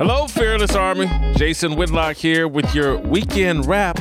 Hello, 0.00 0.26
Fearless 0.28 0.74
Army. 0.74 1.10
Jason 1.36 1.76
Whitlock 1.76 2.16
here 2.16 2.48
with 2.48 2.74
your 2.74 2.96
weekend 2.96 3.66
wrap 3.66 4.00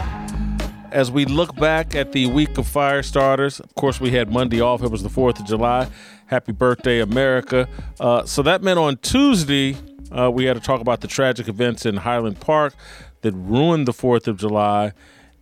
as 0.94 1.12
we 1.12 1.26
look 1.26 1.54
back 1.58 1.94
at 1.94 2.14
the 2.14 2.28
week 2.28 2.58
of 2.58 2.70
fire 2.70 3.04
starters. 3.04 3.60
Of 3.60 3.76
course, 3.76 4.00
we 4.00 4.12
had 4.12 4.32
Monday 4.32 4.62
off. 4.62 4.82
It 4.82 4.92
was 4.92 5.04
the 5.04 5.10
4th 5.10 5.42
of 5.42 5.46
July. 5.46 5.90
Happy 6.28 6.54
birthday, 6.54 7.02
America. 7.02 7.68
Uh, 8.00 8.24
so 8.24 8.42
that 8.44 8.64
meant 8.64 8.80
on 8.80 8.96
Tuesday, 9.00 9.76
uh, 10.10 10.32
we 10.32 10.46
had 10.46 10.54
to 10.54 10.62
talk 10.62 10.80
about 10.80 11.02
the 11.02 11.08
tragic 11.10 11.50
events 11.50 11.86
in 11.86 11.98
Highland 11.98 12.40
Park 12.40 12.76
that 13.20 13.34
ruined 13.34 13.86
the 13.86 13.92
4th 13.92 14.30
of 14.30 14.38
July 14.38 14.94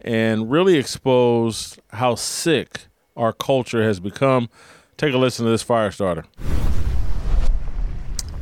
and 0.02 0.50
really 0.50 0.78
exposed 0.78 1.80
how 1.92 2.16
sick 2.16 2.87
our 3.18 3.34
culture 3.34 3.84
has 3.84 4.00
become. 4.00 4.50
Take 4.96 5.14
a 5.14 5.18
listen 5.18 5.46
to 5.46 5.52
this 5.52 5.64
fire 5.64 5.92
starter. 5.92 6.26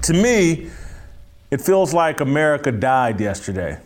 To 0.04 0.14
me, 0.14 0.70
it 1.50 1.62
feels 1.62 1.94
like 1.94 2.22
America 2.22 2.72
died 2.72 3.20
yesterday, 3.20 3.80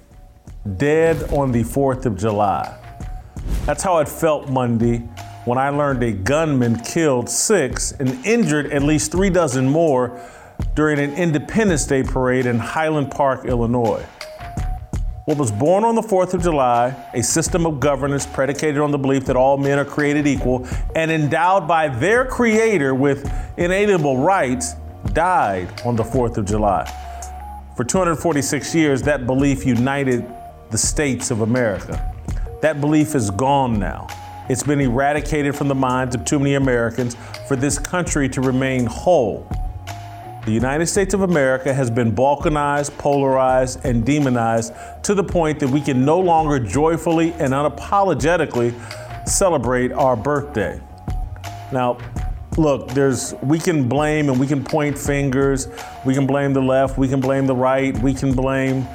dead 0.78 1.32
on 1.32 1.52
the 1.52 1.64
4th 1.64 2.06
of 2.06 2.18
July. 2.18 2.76
That's 3.66 3.84
how 3.84 4.00
it 4.00 4.10
felt 4.10 4.50
Monday 4.50 4.98
when 5.46 5.58
I 5.58 5.70
learned 5.70 6.04
a 6.04 6.12
gunman 6.12 6.80
killed 6.80 7.30
six 7.30 7.92
and 7.94 8.26
injured 8.26 8.72
at 8.72 8.84
least 8.84 9.12
three 9.12 9.30
dozen 9.30 9.70
more 9.70 10.20
during 10.76 11.00
an 11.00 11.14
Independence 11.14 11.86
Day 11.86 12.04
parade 12.04 12.46
in 12.46 12.60
Highland 12.60 13.12
Park, 13.12 13.46
Illinois. 13.46 14.06
What 15.30 15.38
was 15.38 15.52
born 15.52 15.84
on 15.84 15.94
the 15.94 16.02
4th 16.02 16.34
of 16.34 16.42
July, 16.42 16.88
a 17.14 17.22
system 17.22 17.68
of 17.68 17.80
governance 17.80 18.26
predicated 18.26 18.80
on 18.80 18.90
the 18.90 18.98
belief 18.98 19.26
that 19.26 19.36
all 19.36 19.58
men 19.58 19.78
are 19.78 19.86
created 19.86 20.26
equal 20.26 20.68
and 20.96 21.12
endowed 21.12 21.68
by 21.68 21.88
their 21.88 22.26
creator 22.26 22.96
with 22.96 23.32
inalienable 23.56 24.18
rights, 24.18 24.74
died 25.14 25.84
on 25.86 25.96
the 25.96 26.02
4th 26.02 26.38
of 26.38 26.46
July. 26.46 26.84
For 27.78 27.84
246 27.84 28.74
years, 28.74 29.04
that 29.04 29.28
belief 29.28 29.68
united 29.68 30.26
the 30.72 30.80
states 30.80 31.30
of 31.30 31.42
America. 31.42 32.12
That 32.64 32.82
belief 32.82 33.14
is 33.14 33.30
gone 33.30 33.78
now. 33.78 34.08
It's 34.50 34.64
been 34.64 34.82
eradicated 34.82 35.56
from 35.56 35.68
the 35.68 35.76
minds 35.76 36.16
of 36.16 36.26
too 36.26 36.40
many 36.40 36.56
Americans 36.56 37.16
for 37.48 37.56
this 37.56 37.78
country 37.78 38.30
to 38.30 38.42
remain 38.42 38.88
whole. 38.88 39.48
The 40.46 40.52
United 40.52 40.88
States 40.88 41.14
of 41.14 41.22
America 41.22 41.74
has 41.74 41.92
been 41.92 42.16
balkanized, 42.16 42.98
polarized, 42.98 43.86
and 43.86 44.06
demonized 44.06 44.74
to 45.04 45.14
the 45.14 45.24
point 45.24 45.60
that 45.60 45.68
we 45.68 45.82
can 45.82 46.06
no 46.06 46.20
longer 46.20 46.60
joyfully 46.60 47.34
and 47.34 47.54
unapologetically 47.54 48.74
celebrate 49.28 49.92
our 49.92 50.16
birthday. 50.16 50.82
Now, 51.72 51.98
look, 52.58 52.90
there's 52.90 53.36
we 53.44 53.60
can 53.60 53.88
blame 53.88 54.30
and 54.30 54.40
we 54.40 54.48
can 54.48 54.64
point 54.64 54.98
fingers. 54.98 55.68
We 56.06 56.14
can 56.14 56.26
blame 56.26 56.54
the 56.54 56.62
left, 56.62 56.98
we 56.98 57.08
can 57.08 57.20
blame 57.20 57.46
the 57.46 57.56
right, 57.56 57.98
we 58.00 58.14
can 58.14 58.34
blame 58.34 58.88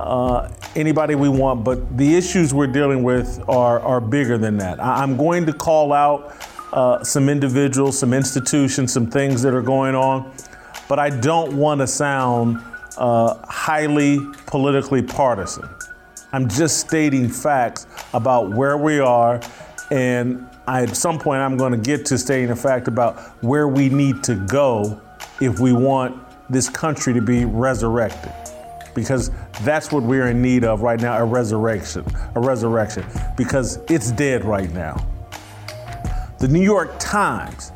uh, 0.00 0.48
anybody 0.76 1.14
we 1.14 1.28
want, 1.28 1.64
but 1.64 1.96
the 1.96 2.16
issues 2.16 2.54
we're 2.54 2.66
dealing 2.66 3.02
with 3.02 3.42
are, 3.48 3.80
are 3.80 4.00
bigger 4.00 4.38
than 4.38 4.56
that. 4.58 4.82
I, 4.82 5.02
am 5.02 5.16
going 5.16 5.46
to 5.46 5.52
call 5.52 5.92
out 5.92 6.34
uh, 6.72 7.04
some 7.04 7.28
individuals, 7.28 7.98
some 7.98 8.14
institutions, 8.14 8.92
some 8.92 9.10
things 9.10 9.42
that 9.42 9.52
are 9.52 9.62
going 9.62 9.94
on, 9.94 10.32
but 10.90 10.98
I 10.98 11.08
don't 11.08 11.52
want 11.56 11.80
to 11.82 11.86
sound 11.86 12.60
uh, 12.98 13.36
highly 13.46 14.18
politically 14.46 15.00
partisan. 15.00 15.68
I'm 16.32 16.48
just 16.48 16.80
stating 16.80 17.28
facts 17.28 17.86
about 18.12 18.50
where 18.50 18.76
we 18.76 18.98
are, 18.98 19.40
and 19.92 20.44
I, 20.66 20.82
at 20.82 20.96
some 20.96 21.20
point 21.20 21.42
I'm 21.42 21.56
going 21.56 21.70
to 21.70 21.78
get 21.78 22.04
to 22.06 22.18
stating 22.18 22.50
a 22.50 22.56
fact 22.56 22.88
about 22.88 23.20
where 23.44 23.68
we 23.68 23.88
need 23.88 24.24
to 24.24 24.34
go 24.34 25.00
if 25.40 25.60
we 25.60 25.72
want 25.72 26.20
this 26.50 26.68
country 26.68 27.14
to 27.14 27.22
be 27.22 27.44
resurrected 27.44 28.32
because 28.92 29.30
that's 29.62 29.92
what 29.92 30.02
we're 30.02 30.26
in 30.26 30.42
need 30.42 30.64
of 30.64 30.82
right 30.82 31.00
now 31.00 31.16
a 31.18 31.24
resurrection, 31.24 32.04
a 32.34 32.40
resurrection, 32.40 33.06
because 33.36 33.78
it's 33.88 34.10
dead 34.10 34.44
right 34.44 34.72
now. 34.72 34.96
The 36.40 36.48
New 36.48 36.62
York 36.62 36.98
Times, 36.98 37.70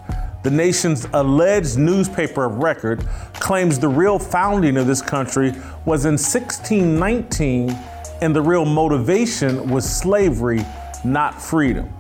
the 0.45 0.51
nation's 0.51 1.07
alleged 1.15 1.79
newspaper 1.79 2.45
of 2.45 2.59
record, 2.59 3.05
claims 3.33 3.79
the 3.79 3.89
real 3.89 4.19
founding 4.19 4.77
of 4.77 4.87
this 4.87 5.01
country 5.01 5.53
was 5.87 6.05
in 6.05 6.13
1619 6.13 7.71
and 8.21 8.37
the 8.37 8.43
real 8.43 8.67
motivation 8.67 9.71
was 9.71 9.91
slavery, 9.91 10.61
not 11.03 11.41
freedom. 11.41 11.91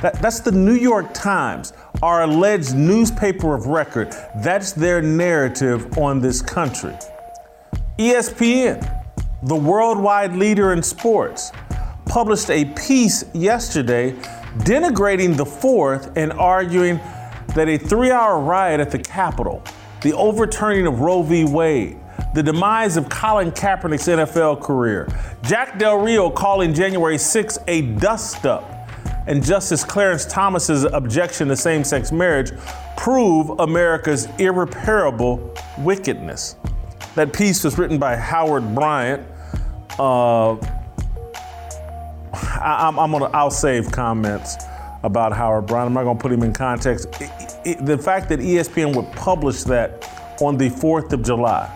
That, 0.00 0.14
that's 0.22 0.38
the 0.38 0.52
New 0.52 0.74
York 0.74 1.12
Times, 1.12 1.72
our 2.02 2.22
alleged 2.22 2.74
newspaper 2.74 3.52
of 3.54 3.66
record. 3.66 4.14
That's 4.36 4.72
their 4.72 5.02
narrative 5.02 5.98
on 5.98 6.20
this 6.20 6.40
country. 6.40 6.96
ESPN, 7.98 9.04
the 9.42 9.56
worldwide 9.56 10.36
leader 10.36 10.72
in 10.72 10.84
sports, 10.84 11.50
published 12.06 12.48
a 12.48 12.64
piece 12.76 13.24
yesterday 13.34 14.12
denigrating 14.58 15.36
the 15.36 15.46
fourth 15.46 16.16
and 16.16 16.32
arguing 16.32 17.00
that 17.54 17.68
a 17.68 17.76
three 17.76 18.10
hour 18.10 18.40
riot 18.40 18.80
at 18.80 18.90
the 18.90 18.98
Capitol, 18.98 19.62
the 20.02 20.12
overturning 20.14 20.86
of 20.86 21.00
Roe 21.00 21.22
v. 21.22 21.44
Wade, 21.44 21.98
the 22.34 22.42
demise 22.42 22.96
of 22.96 23.08
Colin 23.08 23.50
Kaepernick's 23.52 24.08
NFL 24.08 24.62
career, 24.62 25.08
Jack 25.42 25.78
Del 25.78 25.98
Rio 25.98 26.30
calling 26.30 26.72
January 26.74 27.18
6 27.18 27.58
a 27.68 27.82
dust 27.82 28.46
up, 28.46 28.88
and 29.26 29.44
Justice 29.44 29.84
Clarence 29.84 30.24
Thomas's 30.24 30.84
objection 30.84 31.48
to 31.48 31.56
same 31.56 31.84
sex 31.84 32.10
marriage 32.10 32.52
prove 32.96 33.50
America's 33.60 34.26
irreparable 34.38 35.54
wickedness. 35.78 36.56
That 37.14 37.32
piece 37.32 37.62
was 37.62 37.76
written 37.78 37.98
by 37.98 38.16
Howard 38.16 38.74
Bryant. 38.74 39.26
Uh, 39.98 40.54
I, 42.32 42.88
am 42.88 42.96
gonna, 42.96 43.26
I'll 43.26 43.50
save 43.50 43.92
comments 43.92 44.56
about 45.02 45.32
Howard 45.32 45.66
Brown. 45.66 45.86
I'm 45.88 45.94
not 45.94 46.04
gonna 46.04 46.18
put 46.18 46.32
him 46.32 46.42
in 46.42 46.52
context. 46.52 47.08
It, 47.20 47.30
it, 47.64 47.86
the 47.86 47.98
fact 47.98 48.28
that 48.28 48.38
ESPN 48.38 48.94
would 48.94 49.10
publish 49.12 49.62
that 49.64 50.08
on 50.40 50.56
the 50.56 50.68
4th 50.68 51.12
of 51.12 51.22
July, 51.22 51.70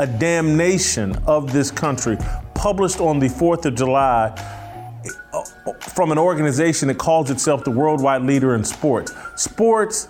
a 0.00 0.06
damnation 0.06 1.16
of 1.26 1.52
this 1.52 1.70
country, 1.70 2.16
published 2.54 3.00
on 3.00 3.18
the 3.18 3.28
4th 3.28 3.66
of 3.66 3.74
July 3.74 4.28
uh, 5.32 5.42
from 5.80 6.12
an 6.12 6.18
organization 6.18 6.88
that 6.88 6.98
calls 6.98 7.30
itself 7.30 7.64
the 7.64 7.70
worldwide 7.70 8.22
leader 8.22 8.54
in 8.54 8.64
sports. 8.64 9.12
Sports 9.36 10.08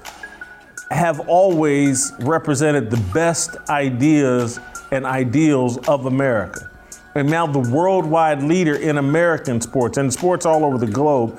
have 0.90 1.20
always 1.28 2.12
represented 2.20 2.90
the 2.90 3.00
best 3.12 3.56
ideas 3.68 4.60
and 4.92 5.04
ideals 5.04 5.78
of 5.88 6.06
America. 6.06 6.70
And 7.14 7.28
now 7.28 7.46
the 7.46 7.58
worldwide 7.58 8.42
leader 8.42 8.74
in 8.76 8.98
American 8.98 9.60
sports 9.60 9.98
and 9.98 10.12
sports 10.12 10.46
all 10.46 10.64
over 10.64 10.78
the 10.78 10.86
globe. 10.86 11.38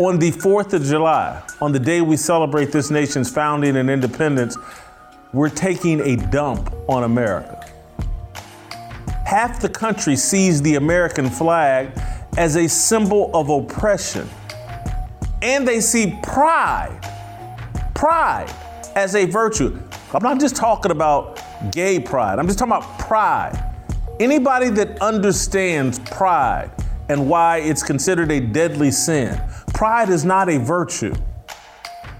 On 0.00 0.18
the 0.18 0.30
4th 0.30 0.72
of 0.72 0.82
July, 0.82 1.42
on 1.60 1.72
the 1.72 1.78
day 1.78 2.00
we 2.00 2.16
celebrate 2.16 2.72
this 2.72 2.90
nation's 2.90 3.30
founding 3.30 3.76
and 3.76 3.90
independence, 3.90 4.56
we're 5.34 5.50
taking 5.50 6.00
a 6.00 6.16
dump 6.16 6.72
on 6.88 7.04
America. 7.04 7.66
Half 9.26 9.60
the 9.60 9.68
country 9.68 10.16
sees 10.16 10.62
the 10.62 10.76
American 10.76 11.28
flag 11.28 11.90
as 12.38 12.56
a 12.56 12.66
symbol 12.66 13.30
of 13.34 13.50
oppression. 13.50 14.26
And 15.42 15.68
they 15.68 15.82
see 15.82 16.18
pride, 16.22 16.98
pride 17.94 18.50
as 18.96 19.14
a 19.14 19.26
virtue. 19.26 19.78
I'm 20.14 20.22
not 20.22 20.40
just 20.40 20.56
talking 20.56 20.92
about 20.92 21.42
gay 21.72 22.00
pride, 22.00 22.38
I'm 22.38 22.46
just 22.46 22.58
talking 22.58 22.72
about 22.72 22.98
pride. 22.98 23.62
Anybody 24.18 24.70
that 24.70 24.98
understands 25.02 25.98
pride 25.98 26.70
and 27.10 27.28
why 27.28 27.58
it's 27.58 27.82
considered 27.82 28.30
a 28.32 28.40
deadly 28.40 28.90
sin, 28.90 29.38
pride 29.74 30.10
is 30.10 30.24
not 30.24 30.48
a 30.48 30.58
virtue. 30.58 31.14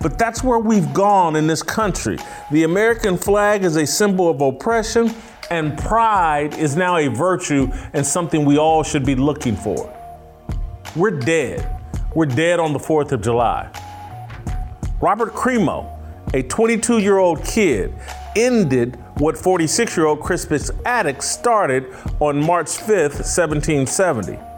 But 0.00 0.18
that's 0.18 0.42
where 0.42 0.58
we've 0.58 0.92
gone 0.94 1.36
in 1.36 1.46
this 1.46 1.62
country. 1.62 2.18
The 2.50 2.64
American 2.64 3.18
flag 3.18 3.64
is 3.64 3.76
a 3.76 3.86
symbol 3.86 4.30
of 4.30 4.40
oppression, 4.40 5.14
and 5.50 5.76
pride 5.78 6.54
is 6.54 6.74
now 6.74 6.96
a 6.96 7.08
virtue 7.08 7.68
and 7.92 8.06
something 8.06 8.44
we 8.44 8.56
all 8.56 8.82
should 8.82 9.04
be 9.04 9.14
looking 9.14 9.56
for. 9.56 9.94
We're 10.96 11.18
dead. 11.18 11.78
We're 12.14 12.26
dead 12.26 12.60
on 12.60 12.72
the 12.72 12.78
4th 12.78 13.12
of 13.12 13.20
July. 13.20 13.70
Robert 15.00 15.32
Crimo, 15.32 15.98
a 16.34 16.42
22 16.42 16.98
year 16.98 17.18
old 17.18 17.44
kid, 17.44 17.94
ended 18.36 18.96
what 19.18 19.36
46 19.36 19.96
year 19.96 20.06
old 20.06 20.20
Crispus 20.20 20.70
Attucks 20.86 21.28
started 21.28 21.86
on 22.20 22.42
March 22.42 22.68
5th, 22.68 23.20
1770. 23.20 24.49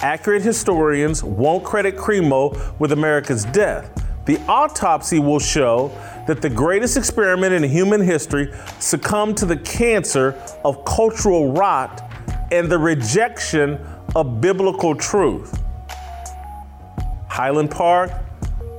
Accurate 0.00 0.42
historians 0.42 1.24
won't 1.24 1.64
credit 1.64 1.96
Crimo 1.96 2.78
with 2.78 2.92
America's 2.92 3.44
death. 3.46 3.90
The 4.26 4.38
autopsy 4.46 5.18
will 5.18 5.40
show 5.40 5.88
that 6.28 6.40
the 6.40 6.48
greatest 6.48 6.96
experiment 6.96 7.52
in 7.52 7.64
human 7.64 8.00
history 8.00 8.52
succumbed 8.78 9.36
to 9.38 9.46
the 9.46 9.56
cancer 9.56 10.40
of 10.64 10.84
cultural 10.84 11.52
rot 11.52 12.12
and 12.52 12.70
the 12.70 12.78
rejection 12.78 13.84
of 14.14 14.40
biblical 14.40 14.94
truth. 14.94 15.60
Highland 17.28 17.72
Park, 17.72 18.12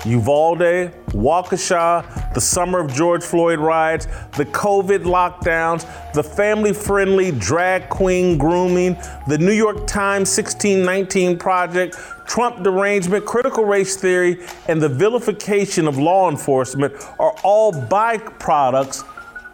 Uvalde, 0.06 0.94
Waukesha, 1.12 2.34
the 2.34 2.42
summer 2.42 2.80
of 2.80 2.94
George 2.94 3.24
Floyd 3.24 3.60
riots, 3.60 4.06
the 4.38 4.46
COVID 4.46 5.00
lockdowns, 5.00 5.86
the 6.14 6.24
family 6.24 6.74
friendly 6.74 7.32
drag 7.32 7.90
queen 7.90 8.38
grooming, 8.38 8.98
the 9.28 9.38
New 9.38 9.52
York 9.52 9.88
Times 9.88 10.36
1619 10.36 11.38
Project, 11.38 11.98
Trump 12.28 12.64
derangement, 12.64 13.26
critical 13.26 13.66
race 13.66 13.96
theory, 13.96 14.46
and 14.68 14.82
the 14.82 14.90
vilification 14.90 15.88
of 15.88 15.98
law 15.98 16.30
enforcement 16.30 16.94
are 17.20 17.34
all 17.44 17.74
byproducts 17.74 19.04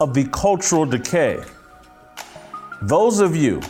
of 0.00 0.12
the 0.12 0.24
cultural 0.28 0.84
decay. 0.84 1.42
Those 2.82 3.20
of 3.20 3.34
you 3.34 3.62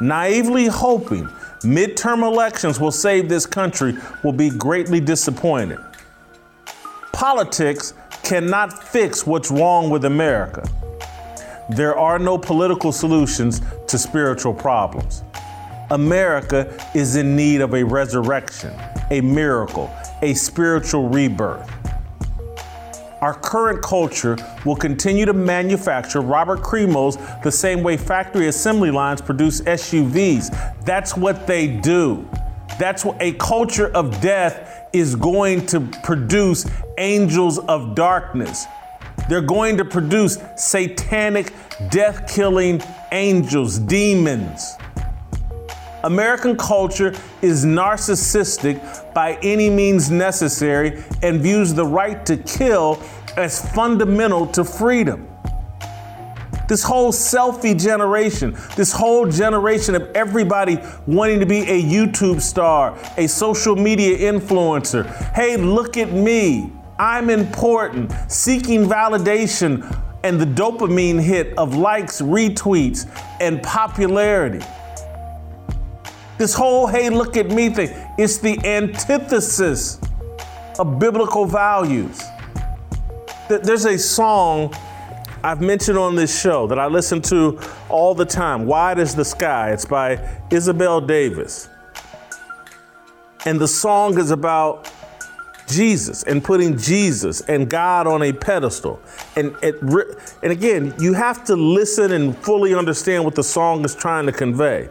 naively 0.00 0.66
hoping 0.66 1.24
midterm 1.62 2.22
elections 2.22 2.80
will 2.80 2.92
save 2.92 3.28
this 3.28 3.46
country 3.46 3.96
will 4.22 4.32
be 4.32 4.50
greatly 4.50 5.00
disappointed. 5.00 5.78
Politics 7.18 7.94
cannot 8.22 8.72
fix 8.72 9.26
what's 9.26 9.50
wrong 9.50 9.90
with 9.90 10.04
America. 10.04 10.62
There 11.68 11.98
are 11.98 12.16
no 12.16 12.38
political 12.38 12.92
solutions 12.92 13.60
to 13.88 13.98
spiritual 13.98 14.54
problems. 14.54 15.24
America 15.90 16.72
is 16.94 17.16
in 17.16 17.34
need 17.34 17.60
of 17.60 17.74
a 17.74 17.82
resurrection, 17.82 18.72
a 19.10 19.20
miracle, 19.20 19.92
a 20.22 20.32
spiritual 20.34 21.08
rebirth. 21.08 21.68
Our 23.20 23.34
current 23.34 23.82
culture 23.82 24.36
will 24.64 24.76
continue 24.76 25.24
to 25.24 25.32
manufacture 25.32 26.20
Robert 26.20 26.60
Crimos 26.60 27.42
the 27.42 27.50
same 27.50 27.82
way 27.82 27.96
factory 27.96 28.46
assembly 28.46 28.92
lines 28.92 29.20
produce 29.20 29.60
SUVs. 29.62 30.84
That's 30.84 31.16
what 31.16 31.48
they 31.48 31.66
do. 31.66 32.30
That's 32.78 33.04
what 33.04 33.20
a 33.20 33.32
culture 33.32 33.88
of 33.88 34.20
death 34.20 34.77
is 34.92 35.14
going 35.14 35.66
to 35.66 35.80
produce 36.02 36.66
angels 36.96 37.58
of 37.58 37.94
darkness. 37.94 38.66
They're 39.28 39.40
going 39.40 39.76
to 39.76 39.84
produce 39.84 40.38
satanic, 40.56 41.52
death 41.90 42.32
killing 42.32 42.80
angels, 43.12 43.78
demons. 43.78 44.76
American 46.04 46.56
culture 46.56 47.12
is 47.42 47.66
narcissistic 47.66 49.12
by 49.12 49.34
any 49.42 49.68
means 49.68 50.10
necessary 50.10 51.02
and 51.22 51.40
views 51.40 51.74
the 51.74 51.84
right 51.84 52.24
to 52.24 52.36
kill 52.36 53.02
as 53.36 53.68
fundamental 53.72 54.46
to 54.46 54.64
freedom. 54.64 55.27
This 56.68 56.82
whole 56.82 57.12
selfie 57.12 57.80
generation, 57.80 58.54
this 58.76 58.92
whole 58.92 59.26
generation 59.26 59.94
of 59.94 60.02
everybody 60.14 60.78
wanting 61.06 61.40
to 61.40 61.46
be 61.46 61.60
a 61.60 61.82
YouTube 61.82 62.42
star, 62.42 62.96
a 63.16 63.26
social 63.26 63.74
media 63.74 64.30
influencer. 64.30 65.06
Hey, 65.32 65.56
look 65.56 65.96
at 65.96 66.12
me. 66.12 66.70
I'm 66.98 67.30
important. 67.30 68.12
Seeking 68.30 68.84
validation 68.84 69.82
and 70.22 70.38
the 70.38 70.44
dopamine 70.44 71.22
hit 71.22 71.56
of 71.56 71.74
likes, 71.74 72.20
retweets, 72.20 73.08
and 73.40 73.62
popularity. 73.62 74.64
This 76.36 76.52
whole 76.52 76.86
hey, 76.86 77.08
look 77.08 77.38
at 77.38 77.48
me 77.50 77.70
thing, 77.70 77.88
it's 78.18 78.38
the 78.38 78.58
antithesis 78.66 79.98
of 80.78 80.98
biblical 80.98 81.46
values. 81.46 82.22
There's 83.48 83.86
a 83.86 83.98
song 83.98 84.74
I've 85.44 85.60
mentioned 85.60 85.96
on 85.98 86.16
this 86.16 86.40
show 86.40 86.66
that 86.66 86.78
I 86.78 86.86
listen 86.86 87.22
to 87.22 87.60
all 87.88 88.14
the 88.14 88.24
time, 88.24 88.66
Wide 88.66 88.98
as 88.98 89.14
the 89.14 89.24
Sky. 89.24 89.70
It's 89.70 89.84
by 89.84 90.40
Isabel 90.50 91.00
Davis. 91.00 91.68
And 93.46 93.60
the 93.60 93.68
song 93.68 94.18
is 94.18 94.32
about 94.32 94.92
Jesus 95.68 96.24
and 96.24 96.42
putting 96.42 96.76
Jesus 96.76 97.40
and 97.42 97.70
God 97.70 98.06
on 98.06 98.22
a 98.22 98.32
pedestal. 98.32 99.00
And, 99.36 99.54
and 99.62 100.52
again, 100.52 100.92
you 100.98 101.12
have 101.12 101.44
to 101.44 101.54
listen 101.54 102.12
and 102.12 102.36
fully 102.38 102.74
understand 102.74 103.24
what 103.24 103.36
the 103.36 103.44
song 103.44 103.84
is 103.84 103.94
trying 103.94 104.26
to 104.26 104.32
convey. 104.32 104.88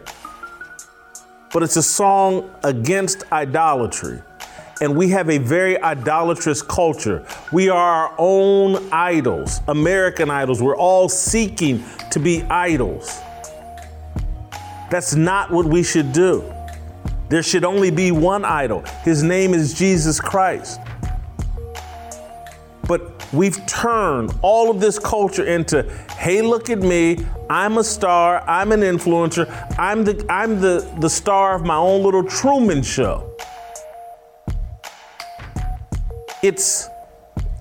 But 1.52 1.62
it's 1.62 1.76
a 1.76 1.82
song 1.82 2.50
against 2.64 3.30
idolatry 3.32 4.22
and 4.80 4.96
we 4.96 5.08
have 5.10 5.28
a 5.28 5.38
very 5.38 5.80
idolatrous 5.82 6.62
culture. 6.62 7.26
We 7.52 7.68
are 7.68 7.78
our 7.78 8.14
own 8.18 8.88
idols, 8.92 9.60
American 9.68 10.30
idols. 10.30 10.62
We're 10.62 10.76
all 10.76 11.08
seeking 11.08 11.84
to 12.10 12.20
be 12.20 12.42
idols. 12.44 13.20
That's 14.90 15.14
not 15.14 15.50
what 15.50 15.66
we 15.66 15.82
should 15.82 16.12
do. 16.12 16.50
There 17.28 17.42
should 17.42 17.64
only 17.64 17.90
be 17.90 18.10
one 18.10 18.44
idol. 18.44 18.82
His 19.02 19.22
name 19.22 19.52
is 19.52 19.74
Jesus 19.74 20.20
Christ. 20.20 20.80
But 22.86 23.30
we've 23.34 23.64
turned 23.66 24.32
all 24.40 24.70
of 24.70 24.80
this 24.80 24.98
culture 24.98 25.44
into 25.44 25.82
hey, 26.16 26.40
look 26.40 26.70
at 26.70 26.78
me. 26.78 27.18
I'm 27.50 27.78
a 27.78 27.84
star. 27.84 28.42
I'm 28.48 28.72
an 28.72 28.80
influencer. 28.80 29.46
I'm 29.78 30.04
the, 30.04 30.24
I'm 30.30 30.60
the, 30.60 30.90
the 31.00 31.10
star 31.10 31.54
of 31.54 31.64
my 31.64 31.76
own 31.76 32.02
little 32.02 32.24
Truman 32.24 32.82
show. 32.82 33.30
It's 36.42 36.88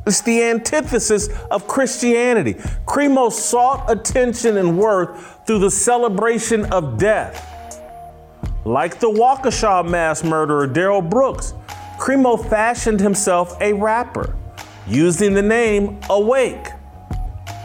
it's 0.05 0.21
the 0.21 0.41
antithesis 0.41 1.27
of 1.51 1.67
Christianity. 1.67 2.53
Crimo 2.85 3.29
sought 3.29 3.91
attention 3.91 4.55
and 4.55 4.79
worth 4.79 5.45
through 5.45 5.59
the 5.59 5.71
celebration 5.71 6.63
of 6.71 6.97
death. 6.97 7.43
Like 8.63 9.01
the 9.01 9.09
Waukesha 9.09 9.87
mass 9.89 10.23
murderer 10.23 10.65
Darrell 10.65 11.01
Brooks, 11.01 11.53
Crimo 11.99 12.37
fashioned 12.49 13.01
himself 13.01 13.59
a 13.59 13.73
rapper 13.73 14.33
using 14.87 15.33
the 15.33 15.41
name 15.41 15.99
Awake. 16.09 16.67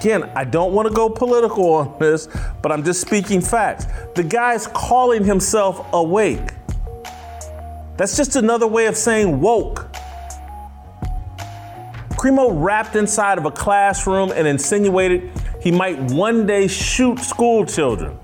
Again, 0.00 0.28
I 0.34 0.42
don't 0.42 0.72
want 0.72 0.88
to 0.88 0.94
go 0.94 1.08
political 1.08 1.74
on 1.74 1.96
this, 2.00 2.26
but 2.60 2.72
I'm 2.72 2.82
just 2.82 3.00
speaking 3.00 3.40
facts. 3.40 3.86
The 4.16 4.24
guy's 4.24 4.66
calling 4.66 5.22
himself 5.22 5.86
Awake. 5.92 6.54
That's 7.96 8.16
just 8.16 8.34
another 8.34 8.66
way 8.66 8.86
of 8.86 8.96
saying 8.96 9.40
woke. 9.40 9.88
Crimo 12.22 12.52
rapped 12.54 12.94
inside 12.94 13.36
of 13.36 13.46
a 13.46 13.50
classroom 13.50 14.30
and 14.30 14.46
insinuated 14.46 15.28
he 15.60 15.72
might 15.72 15.98
one 16.12 16.46
day 16.46 16.68
shoot 16.68 17.18
school 17.18 17.66
children. 17.66 18.16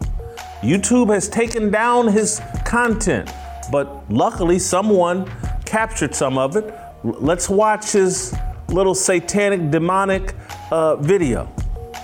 YouTube 0.63 1.13
has 1.13 1.29
taken 1.29 1.69
down 1.69 2.07
his 2.07 2.41
content, 2.65 3.29
but 3.73 4.09
luckily 4.09 4.61
someone 4.61 5.29
captured 5.67 6.15
some 6.15 6.39
of 6.39 6.55
it. 6.55 6.73
Let's 7.03 7.49
watch 7.49 7.91
his 7.91 8.33
little 8.69 8.95
satanic, 8.95 9.69
demonic 9.73 10.33
uh, 10.71 10.95
video. 10.95 11.53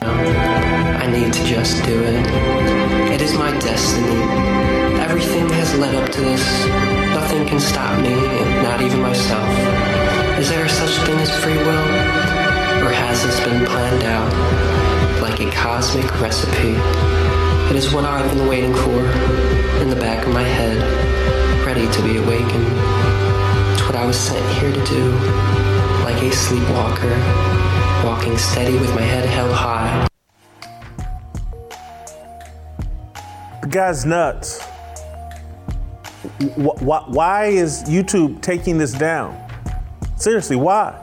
I 0.00 1.06
need 1.06 1.32
to 1.32 1.44
just 1.44 1.84
do 1.84 2.02
it. 2.02 2.26
It 3.12 3.22
is 3.22 3.34
my 3.34 3.52
destiny. 3.60 4.20
Everything 4.98 5.48
has 5.50 5.72
led 5.78 5.94
up 5.94 6.10
to 6.10 6.20
this. 6.22 6.66
Nothing 7.14 7.46
can 7.46 7.60
stop 7.60 8.00
me, 8.00 8.16
not 8.64 8.80
even 8.80 9.00
myself. 9.00 9.83
Is 10.38 10.48
there 10.48 10.68
such 10.68 10.90
thing 11.06 11.16
as 11.20 11.30
free 11.42 11.56
will? 11.56 11.86
Or 12.84 12.90
has 12.90 13.22
this 13.22 13.38
been 13.44 13.64
planned 13.64 14.02
out 14.02 15.22
like 15.22 15.38
a 15.40 15.48
cosmic 15.52 16.20
recipe? 16.20 16.74
It 17.70 17.76
is 17.76 17.94
what 17.94 18.04
I've 18.04 18.28
been 18.34 18.48
waiting 18.48 18.74
for 18.74 19.06
in 19.80 19.90
the 19.90 19.96
back 19.96 20.26
of 20.26 20.34
my 20.34 20.42
head, 20.42 20.76
ready 21.64 21.86
to 21.88 22.02
be 22.02 22.16
awakened. 22.16 22.66
It's 23.72 23.82
what 23.86 23.94
I 23.94 24.04
was 24.04 24.18
sent 24.18 24.44
here 24.58 24.72
to 24.72 24.84
do, 24.86 25.12
like 26.02 26.20
a 26.20 26.32
sleepwalker, 26.32 27.14
walking 28.04 28.36
steady 28.36 28.76
with 28.76 28.92
my 28.94 29.02
head 29.02 29.26
held 29.26 29.52
high. 29.52 30.08
The 33.62 33.68
guy's 33.68 34.04
nuts. 34.04 34.60
Why 36.56 37.46
is 37.46 37.84
YouTube 37.84 38.42
taking 38.42 38.78
this 38.78 38.92
down? 38.92 39.43
Seriously, 40.16 40.56
why? 40.56 41.00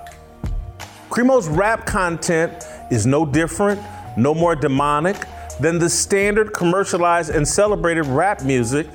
Crimo's 1.10 1.48
rap 1.48 1.86
content 1.86 2.64
is 2.90 3.06
no 3.06 3.26
different, 3.26 3.82
no 4.18 4.34
more 4.34 4.56
demonic 4.56 5.18
than 5.60 5.78
the 5.78 5.90
standard 5.90 6.54
commercialized 6.54 7.30
and 7.30 7.48
celebrated 7.48 8.06
rap 8.06 8.44
music 8.44 8.88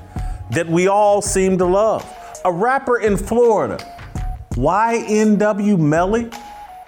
that 0.51 0.67
we 0.67 0.89
all 0.89 1.21
seem 1.21 1.59
to 1.59 1.67
love. 1.67 2.05
A 2.45 2.53
rapper 2.53 2.99
in 2.99 3.17
Florida, 3.17 3.79
YNW 4.53 5.79
Melly, 5.79 6.31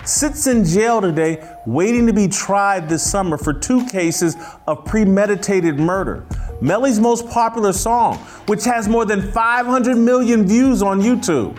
sits 0.05 0.47
in 0.47 0.65
jail 0.65 1.01
today 1.01 1.47
waiting 1.67 2.07
to 2.07 2.13
be 2.13 2.29
tried 2.29 2.89
this 2.89 3.09
summer 3.09 3.37
for 3.37 3.53
two 3.53 3.87
cases 3.89 4.37
of 4.67 4.85
premeditated 4.85 5.79
murder. 5.79 6.25
Melly's 6.63 6.99
most 6.99 7.29
popular 7.29 7.73
song, 7.73 8.17
which 8.47 8.65
has 8.65 8.89
more 8.89 9.05
than 9.05 9.31
500 9.33 9.97
million 9.97 10.47
views 10.47 10.83
on 10.83 11.01
YouTube, 11.01 11.57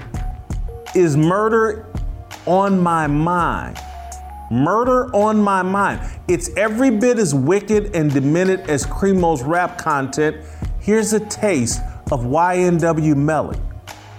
is 0.96 1.16
Murder 1.16 1.86
on 2.46 2.80
My 2.80 3.08
Mind. 3.08 3.78
Murder 4.50 5.14
on 5.16 5.40
My 5.40 5.62
Mind. 5.62 6.02
It's 6.28 6.50
every 6.58 6.90
bit 6.90 7.20
as 7.20 7.36
wicked 7.36 7.96
and 7.96 8.12
demented 8.12 8.62
as 8.62 8.86
Crimo's 8.86 9.44
rap 9.44 9.78
content. 9.78 10.38
Here's 10.80 11.14
a 11.14 11.20
taste 11.20 11.82
of 12.12 12.22
YNW 12.22 13.16
Melly. 13.16 13.60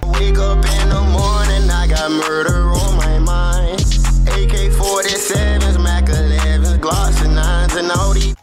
Wake 0.05 0.39
up 0.39 0.59
in 0.59 0.89
the 0.89 1.01
morning, 1.13 1.71
I 1.71 1.87
got 1.89 2.11
murder 2.11 2.71
on 2.71 2.97
my 2.97 3.19
mind. 3.19 3.81
AK 4.29 4.71
47s, 4.71 5.83
Mac 5.83 6.05
11s, 6.05 6.79
Glocks 6.79 7.25
and 7.25 7.37
9s, 7.37 7.79
and 7.79 7.91
all 7.91 8.15
these 8.15 8.37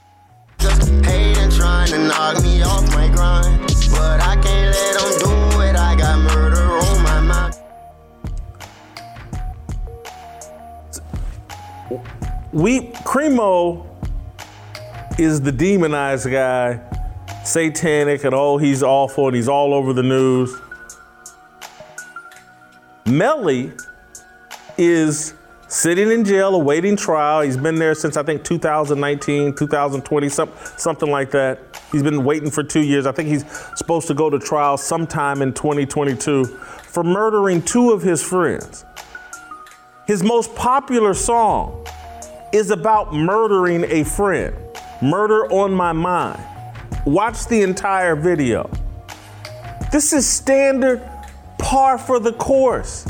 just 0.60 0.90
hating, 1.06 1.52
trying 1.52 1.90
to 1.92 2.00
knock 2.00 2.42
me 2.44 2.62
off 2.64 2.84
my 2.94 3.08
grind. 3.10 3.62
But 3.92 4.22
I 4.22 4.37
we 12.58 12.80
Crimo 13.06 13.86
is 15.20 15.40
the 15.42 15.52
demonized 15.52 16.32
guy, 16.32 16.82
satanic, 17.46 18.24
and 18.24 18.34
oh, 18.34 18.58
he's 18.58 18.82
awful, 18.82 19.28
and 19.28 19.36
he's 19.36 19.48
all 19.48 19.76
over 19.76 19.94
the 19.94 20.02
news. 20.02 20.60
Melly 23.06 23.74
is 24.76 25.36
sitting 25.68 26.10
in 26.10 26.26
jail 26.26 26.56
awaiting 26.56 26.96
trial. 26.96 27.42
He's 27.42 27.58
been 27.58 27.76
there 27.76 27.94
since 27.94 28.18
I 28.18 28.24
think 28.24 28.44
2019, 28.44 29.54
2020, 29.56 30.30
some, 30.30 30.50
something 30.78 31.12
like 31.12 31.30
that. 31.32 31.60
He's 31.92 32.02
been 32.02 32.24
waiting 32.24 32.50
for 32.50 32.64
two 32.64 32.82
years. 32.82 33.06
I 33.06 33.12
think 33.12 33.30
he's 33.30 33.46
supposed 33.76 34.08
to 34.08 34.16
go 34.16 34.32
to 34.32 34.40
trial 34.40 34.78
sometime 34.78 35.44
in 35.44 35.54
2022 35.54 36.46
for 36.46 37.04
murdering 37.04 37.62
two 37.62 37.92
of 37.92 38.02
his 38.02 38.24
friends. 38.24 38.84
His 40.08 40.24
most 40.24 40.56
popular 40.56 41.14
song 41.14 41.87
is 42.58 42.72
about 42.72 43.14
murdering 43.14 43.84
a 43.84 44.04
friend. 44.04 44.56
Murder 45.00 45.46
on 45.52 45.72
my 45.72 45.94
mind. 45.94 46.44
Watch 47.06 47.46
the 47.46 47.62
entire 47.62 48.16
video. 48.16 48.68
This 49.92 50.12
is 50.12 50.28
standard 50.28 51.08
par 51.60 52.00
for 52.00 52.20
the 52.20 52.34
course. 52.34 53.08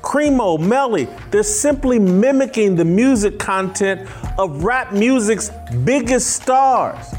Crimo, 0.00 0.58
Melly, 0.58 1.08
they're 1.30 1.42
simply 1.42 1.98
mimicking 1.98 2.74
the 2.74 2.86
music 2.86 3.38
content 3.38 4.08
of 4.38 4.64
rap 4.64 4.94
music's 4.94 5.50
biggest 5.84 6.30
stars. 6.30 7.14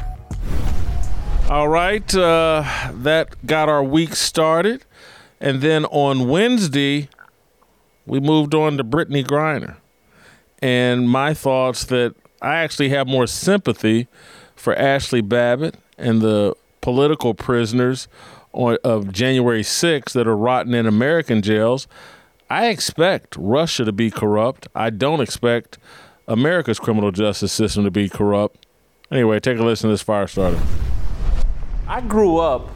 All 1.48 1.68
right, 1.68 2.12
uh, 2.14 2.64
that 2.92 3.46
got 3.46 3.68
our 3.68 3.84
week 3.84 4.16
started. 4.16 4.84
And 5.40 5.60
then 5.60 5.84
on 5.86 6.28
Wednesday, 6.28 7.08
we 8.04 8.18
moved 8.18 8.52
on 8.54 8.78
to 8.78 8.84
Brittney 8.84 9.24
Griner. 9.24 9.76
And 10.64 11.10
my 11.10 11.34
thoughts 11.34 11.84
that 11.84 12.14
I 12.40 12.54
actually 12.54 12.88
have 12.88 13.06
more 13.06 13.26
sympathy 13.26 14.08
for 14.56 14.74
Ashli 14.74 15.20
Babbitt 15.28 15.74
and 15.98 16.22
the 16.22 16.56
political 16.80 17.34
prisoners 17.34 18.08
on, 18.54 18.78
of 18.82 19.12
January 19.12 19.60
6th 19.60 20.12
that 20.12 20.26
are 20.26 20.34
rotting 20.34 20.72
in 20.72 20.86
American 20.86 21.42
jails. 21.42 21.86
I 22.48 22.68
expect 22.68 23.36
Russia 23.36 23.84
to 23.84 23.92
be 23.92 24.10
corrupt. 24.10 24.66
I 24.74 24.88
don't 24.88 25.20
expect 25.20 25.76
America's 26.26 26.78
criminal 26.78 27.10
justice 27.10 27.52
system 27.52 27.84
to 27.84 27.90
be 27.90 28.08
corrupt. 28.08 28.64
Anyway, 29.10 29.40
take 29.40 29.58
a 29.58 29.62
listen 29.62 29.90
to 29.90 29.92
this 29.92 30.00
fire 30.00 30.26
starter. 30.26 30.58
I 31.86 32.00
grew 32.00 32.38
up 32.38 32.70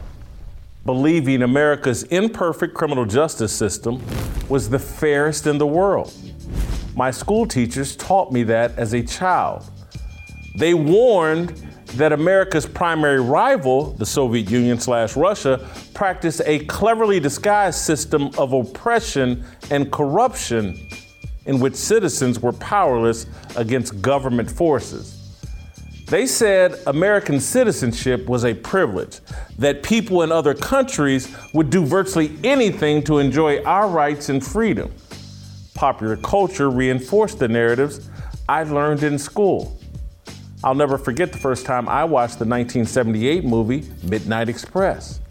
believing 0.85 1.41
America's 1.41 2.03
imperfect 2.03 2.75
criminal 2.75 3.05
justice 3.05 3.51
system 3.51 3.99
was 4.47 4.69
the 4.69 4.77
fairest 4.77 5.47
in 5.47 5.57
the 5.57 5.65
world. 5.65 6.13
My 6.95 7.11
school 7.11 7.45
teachers 7.45 7.95
taught 7.95 8.31
me 8.31 8.43
that 8.43 8.77
as 8.77 8.93
a 8.93 9.01
child. 9.01 9.63
They 10.55 10.73
warned 10.73 11.49
that 11.95 12.11
America's 12.11 12.65
primary 12.65 13.21
rival, 13.21 13.93
the 13.93 14.05
Soviet 14.05 14.49
Union 14.49 14.79
slash 14.79 15.15
Russia, 15.15 15.67
practiced 15.93 16.41
a 16.45 16.65
cleverly 16.65 17.19
disguised 17.19 17.79
system 17.79 18.29
of 18.37 18.53
oppression 18.53 19.43
and 19.71 19.91
corruption 19.91 20.77
in 21.45 21.59
which 21.59 21.75
citizens 21.75 22.39
were 22.39 22.53
powerless 22.53 23.25
against 23.55 24.01
government 24.01 24.51
forces. 24.51 25.15
They 26.07 26.25
said 26.25 26.79
American 26.87 27.39
citizenship 27.39 28.27
was 28.27 28.43
a 28.43 28.53
privilege, 28.53 29.19
that 29.57 29.83
people 29.83 30.23
in 30.23 30.31
other 30.31 30.53
countries 30.53 31.35
would 31.53 31.69
do 31.69 31.85
virtually 31.85 32.35
anything 32.43 33.03
to 33.03 33.19
enjoy 33.19 33.63
our 33.63 33.87
rights 33.87 34.29
and 34.29 34.45
freedom. 34.45 34.91
Popular 35.79 36.17
culture 36.17 36.69
reinforced 36.69 37.39
the 37.39 37.47
narratives 37.47 38.09
I 38.49 38.63
learned 38.63 39.01
in 39.01 39.17
school. 39.17 39.79
I'll 40.61 40.75
never 40.75 40.97
forget 40.97 41.31
the 41.31 41.37
first 41.37 41.65
time 41.65 41.87
I 41.87 42.03
watched 42.03 42.37
the 42.37 42.43
1978 42.43 43.45
movie 43.45 43.89
Midnight 44.03 44.49
Express. 44.49 45.21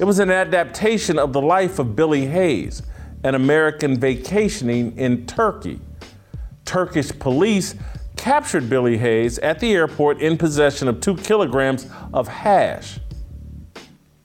It 0.00 0.04
was 0.04 0.18
an 0.18 0.30
adaptation 0.30 1.18
of 1.18 1.34
the 1.34 1.42
life 1.42 1.78
of 1.78 1.94
Billy 1.94 2.24
Hayes, 2.24 2.80
an 3.22 3.34
American 3.34 4.00
vacationing 4.00 4.96
in 4.96 5.26
Turkey. 5.26 5.78
Turkish 6.64 7.10
police 7.18 7.74
captured 8.16 8.70
Billy 8.70 8.96
Hayes 8.96 9.38
at 9.40 9.60
the 9.60 9.74
airport 9.74 10.22
in 10.22 10.38
possession 10.38 10.88
of 10.88 11.02
two 11.02 11.18
kilograms 11.18 11.86
of 12.14 12.28
hash. 12.28 12.98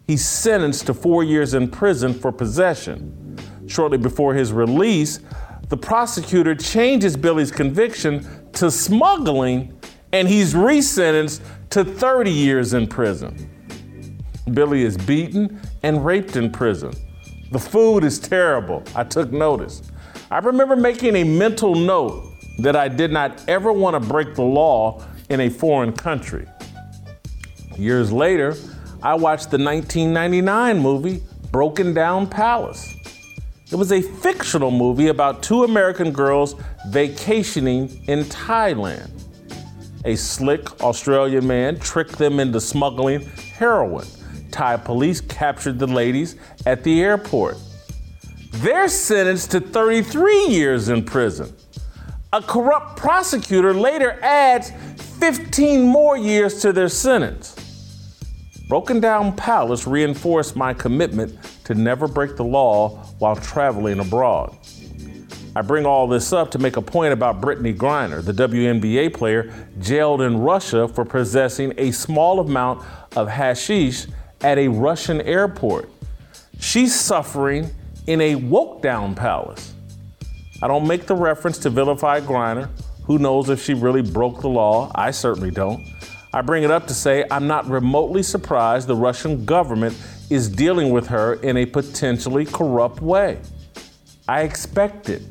He's 0.07 0.25
sentenced 0.25 0.85
to 0.85 0.93
four 0.93 1.25
years 1.25 1.53
in 1.53 1.69
prison 1.69 2.13
for 2.13 2.31
possession. 2.31 3.35
Shortly 3.67 3.97
before 3.97 4.33
his 4.33 4.53
release, 4.53 5.19
the 5.69 5.77
prosecutor 5.77 6.55
changes 6.55 7.17
Billy's 7.17 7.51
conviction 7.51 8.25
to 8.53 8.71
smuggling 8.71 9.77
and 10.13 10.27
he's 10.27 10.53
resentenced 10.53 11.41
to 11.71 11.83
30 11.83 12.31
years 12.31 12.73
in 12.73 12.87
prison. 12.87 13.49
Billy 14.53 14.83
is 14.83 14.97
beaten 14.97 15.59
and 15.83 16.05
raped 16.05 16.37
in 16.37 16.51
prison. 16.51 16.93
The 17.51 17.59
food 17.59 18.03
is 18.03 18.19
terrible. 18.19 18.83
I 18.95 19.03
took 19.03 19.31
notice. 19.31 19.81
I 20.31 20.39
remember 20.39 20.75
making 20.75 21.15
a 21.17 21.23
mental 21.23 21.75
note 21.75 22.33
that 22.59 22.75
I 22.75 22.87
did 22.87 23.11
not 23.11 23.47
ever 23.47 23.71
want 23.71 24.01
to 24.01 24.09
break 24.09 24.35
the 24.35 24.43
law 24.43 25.05
in 25.29 25.41
a 25.41 25.49
foreign 25.49 25.91
country. 25.91 26.47
Years 27.77 28.11
later, 28.11 28.55
I 29.03 29.13
watched 29.13 29.51
the 29.51 29.57
1999 29.57 30.79
movie 30.79 31.21
Broken 31.51 31.93
Down 31.93 32.27
Palace. 32.27 32.96
It 33.71 33.75
was 33.75 33.91
a 33.91 34.01
fictional 34.01 34.71
movie 34.71 35.07
about 35.09 35.43
two 35.43 35.63
American 35.63 36.11
girls 36.11 36.55
vacationing 36.87 38.03
in 38.07 38.23
Thailand 38.25 39.11
a 40.07 40.15
slick 40.15 40.81
Australian 40.81 41.45
man 41.45 41.77
tricked 41.79 42.17
them 42.17 42.39
into 42.39 42.61
smuggling 42.61 43.21
heroin. 43.57 44.07
Thai 44.51 44.77
police 44.77 45.19
captured 45.19 45.79
the 45.79 45.87
ladies 45.87 46.37
at 46.65 46.83
the 46.83 47.01
airport. 47.01 47.57
They're 48.51 48.87
sentenced 48.87 49.51
to 49.51 49.59
33 49.59 50.47
years 50.47 50.87
in 50.87 51.03
prison. 51.03 51.53
A 52.31 52.41
corrupt 52.41 52.97
prosecutor 52.97 53.73
later 53.73 54.17
adds 54.21 54.71
15 55.19 55.81
more 55.81 56.17
years 56.17 56.61
to 56.61 56.71
their 56.71 56.89
sentence. 56.89 57.55
Broken 58.67 58.99
Down 58.99 59.33
Palace 59.33 59.87
reinforced 59.87 60.57
my 60.57 60.73
commitment 60.73 61.39
to 61.63 61.73
never 61.73 62.05
break 62.05 62.35
the 62.35 62.43
law 62.43 62.89
while 63.17 63.37
traveling 63.37 63.99
abroad. 63.99 64.57
I 65.55 65.61
bring 65.61 65.85
all 65.85 66.05
this 66.05 66.33
up 66.33 66.51
to 66.51 66.59
make 66.59 66.75
a 66.75 66.81
point 66.81 67.13
about 67.13 67.39
Brittney 67.39 67.73
Griner, 67.73 68.23
the 68.23 68.33
WNBA 68.33 69.13
player 69.13 69.53
jailed 69.79 70.21
in 70.21 70.37
Russia 70.37 70.85
for 70.89 71.05
possessing 71.05 71.73
a 71.77 71.91
small 71.91 72.41
amount 72.41 72.83
of 73.15 73.29
hashish 73.29 74.05
at 74.41 74.57
a 74.57 74.67
Russian 74.67 75.21
airport. 75.21 75.89
She's 76.59 76.93
suffering 76.93 77.69
in 78.05 78.19
a 78.19 78.35
woke 78.35 78.81
down 78.81 79.15
palace. 79.15 79.73
I 80.61 80.67
don't 80.67 80.85
make 80.85 81.05
the 81.05 81.15
reference 81.15 81.57
to 81.59 81.69
vilify 81.69 82.19
Griner. 82.19 82.69
Who 83.05 83.17
knows 83.17 83.49
if 83.49 83.63
she 83.63 83.73
really 83.73 84.01
broke 84.01 84.41
the 84.41 84.49
law? 84.49 84.91
I 84.93 85.11
certainly 85.11 85.51
don't. 85.51 85.87
I 86.37 86.41
bring 86.41 86.61
it 86.61 86.69
up 86.69 86.85
to 86.85 86.93
say 86.93 87.25
I'm 87.31 87.47
not 87.47 87.67
remotely 87.67 88.21
surprised 88.21 88.87
the 88.87 88.95
Russian 88.95 89.43
government 89.43 89.97
is 90.29 90.47
dealing 90.47 90.91
with 90.91 91.07
her 91.07 91.33
in 91.33 91.57
a 91.57 91.65
potentially 91.65 92.45
corrupt 92.45 93.01
way. 93.01 93.39
I 94.27 94.41
expect 94.41 95.09
it. 95.09 95.23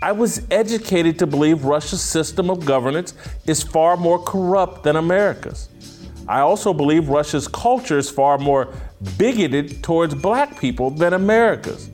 I 0.00 0.12
was 0.12 0.46
educated 0.52 1.18
to 1.18 1.26
believe 1.26 1.64
Russia's 1.64 2.02
system 2.02 2.50
of 2.50 2.64
governance 2.64 3.14
is 3.46 3.64
far 3.64 3.96
more 3.96 4.22
corrupt 4.22 4.84
than 4.84 4.94
America's. 4.94 5.68
I 6.28 6.38
also 6.38 6.72
believe 6.72 7.08
Russia's 7.08 7.48
culture 7.48 7.98
is 7.98 8.08
far 8.08 8.38
more 8.38 8.72
bigoted 9.18 9.82
towards 9.82 10.14
black 10.14 10.60
people 10.60 10.90
than 10.90 11.14
America's. 11.14 11.88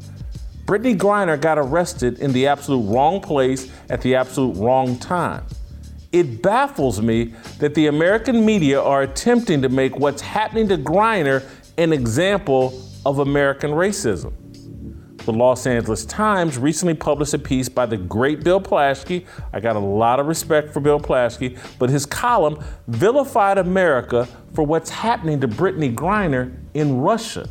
Brittney 0.66 0.98
Griner 0.98 1.40
got 1.40 1.56
arrested 1.56 2.18
in 2.18 2.34
the 2.34 2.46
absolute 2.46 2.86
wrong 2.92 3.22
place 3.22 3.72
at 3.88 4.02
the 4.02 4.16
absolute 4.16 4.54
wrong 4.58 4.98
time. 4.98 5.46
It 6.12 6.42
baffles 6.42 7.00
me 7.00 7.32
that 7.58 7.74
the 7.74 7.86
American 7.86 8.44
media 8.44 8.80
are 8.80 9.02
attempting 9.02 9.62
to 9.62 9.70
make 9.70 9.98
what's 9.98 10.20
happening 10.20 10.68
to 10.68 10.76
Griner 10.76 11.42
an 11.78 11.92
example 11.92 12.78
of 13.06 13.18
American 13.18 13.70
racism. 13.70 14.34
The 15.24 15.32
Los 15.32 15.66
Angeles 15.66 16.04
Times 16.04 16.58
recently 16.58 16.94
published 16.94 17.32
a 17.32 17.38
piece 17.38 17.68
by 17.68 17.86
the 17.86 17.96
great 17.96 18.42
Bill 18.42 18.60
Plaschke. 18.60 19.24
I 19.52 19.60
got 19.60 19.76
a 19.76 19.78
lot 19.78 20.18
of 20.18 20.26
respect 20.26 20.72
for 20.72 20.80
Bill 20.80 21.00
Plaschke, 21.00 21.58
but 21.78 21.88
his 21.88 22.04
column 22.04 22.62
vilified 22.88 23.56
America 23.56 24.28
for 24.52 24.64
what's 24.64 24.90
happening 24.90 25.40
to 25.40 25.48
Brittney 25.48 25.94
Griner 25.94 26.54
in 26.74 26.98
Russia. 26.98 27.48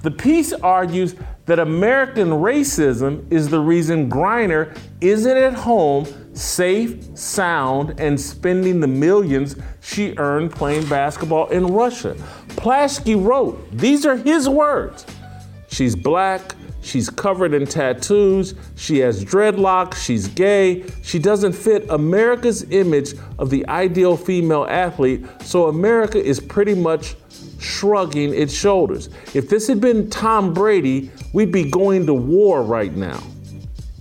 The 0.00 0.10
piece 0.10 0.52
argues 0.52 1.14
that 1.44 1.58
American 1.58 2.28
racism 2.30 3.30
is 3.30 3.48
the 3.48 3.60
reason 3.60 4.10
Griner 4.10 4.76
isn't 5.00 5.36
at 5.36 5.54
home, 5.54 6.06
safe, 6.34 7.16
sound, 7.16 7.98
and 8.00 8.20
spending 8.20 8.80
the 8.80 8.86
millions 8.86 9.56
she 9.80 10.14
earned 10.16 10.52
playing 10.52 10.88
basketball 10.88 11.48
in 11.48 11.66
Russia. 11.66 12.16
Plaschke 12.48 13.22
wrote, 13.22 13.70
these 13.72 14.06
are 14.06 14.16
his 14.16 14.48
words. 14.48 15.06
She's 15.68 15.96
black, 15.96 16.54
she's 16.82 17.08
covered 17.08 17.54
in 17.54 17.66
tattoos, 17.66 18.54
she 18.76 18.98
has 18.98 19.24
dreadlocks, 19.24 19.94
she's 19.94 20.28
gay, 20.28 20.84
she 21.02 21.18
doesn't 21.18 21.52
fit 21.52 21.88
America's 21.88 22.70
image 22.70 23.14
of 23.38 23.50
the 23.50 23.66
ideal 23.68 24.16
female 24.16 24.66
athlete, 24.68 25.24
so 25.42 25.68
America 25.68 26.22
is 26.22 26.40
pretty 26.40 26.74
much 26.74 27.16
shrugging 27.58 28.34
its 28.34 28.52
shoulders. 28.52 29.08
If 29.34 29.48
this 29.48 29.66
had 29.66 29.80
been 29.80 30.10
Tom 30.10 30.52
Brady, 30.52 31.10
we'd 31.32 31.52
be 31.52 31.70
going 31.70 32.06
to 32.06 32.14
war 32.14 32.62
right 32.62 32.94
now. 32.94 33.22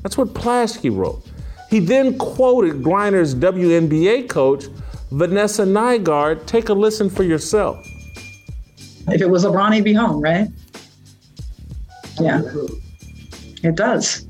That's 0.01 0.17
what 0.17 0.29
Plaschke 0.29 0.95
wrote. 0.95 1.23
He 1.71 1.79
then 1.79 2.17
quoted 2.17 2.83
Griner's 2.83 3.33
WNBA 3.33 4.29
coach, 4.29 4.65
Vanessa 5.11 5.63
Nygaard. 5.63 6.45
Take 6.45 6.69
a 6.69 6.73
listen 6.73 7.09
for 7.09 7.23
yourself. 7.23 7.83
If 9.07 9.21
it 9.21 9.29
was 9.29 9.43
LeBron, 9.45 9.73
he'd 9.73 9.83
be 9.83 9.93
home, 9.93 10.21
right? 10.21 10.47
Yeah, 12.19 12.41
it 13.63 13.75
does. 13.75 14.27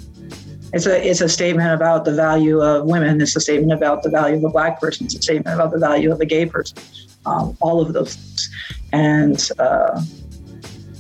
It's 0.74 0.86
a 0.86 1.06
it's 1.06 1.20
a 1.20 1.28
statement 1.28 1.74
about 1.74 2.06
the 2.06 2.14
value 2.14 2.62
of 2.62 2.86
women. 2.86 3.20
It's 3.20 3.36
a 3.36 3.42
statement 3.42 3.74
about 3.74 4.04
the 4.04 4.10
value 4.10 4.38
of 4.38 4.44
a 4.46 4.50
black 4.50 4.80
person. 4.80 5.08
It's 5.08 5.16
a 5.16 5.22
statement 5.22 5.54
about 5.54 5.72
the 5.72 5.80
value 5.80 6.14
of 6.14 6.22
a 6.22 6.26
gay 6.26 6.46
person. 6.46 6.78
Um, 7.26 7.58
all 7.60 7.82
of 7.82 7.92
those 7.92 8.16
things 8.16 8.42
and 8.94 9.50
uh, 9.60 10.02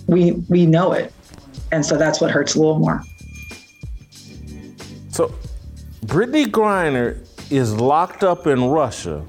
we 0.07 0.31
we 0.49 0.65
know 0.65 0.93
it, 0.93 1.13
and 1.71 1.85
so 1.85 1.97
that's 1.97 2.21
what 2.21 2.31
hurts 2.31 2.55
a 2.55 2.59
little 2.59 2.79
more. 2.79 3.03
Brittney 6.11 6.45
Griner 6.45 7.25
is 7.49 7.73
locked 7.73 8.21
up 8.21 8.45
in 8.45 8.65
Russia, 8.65 9.25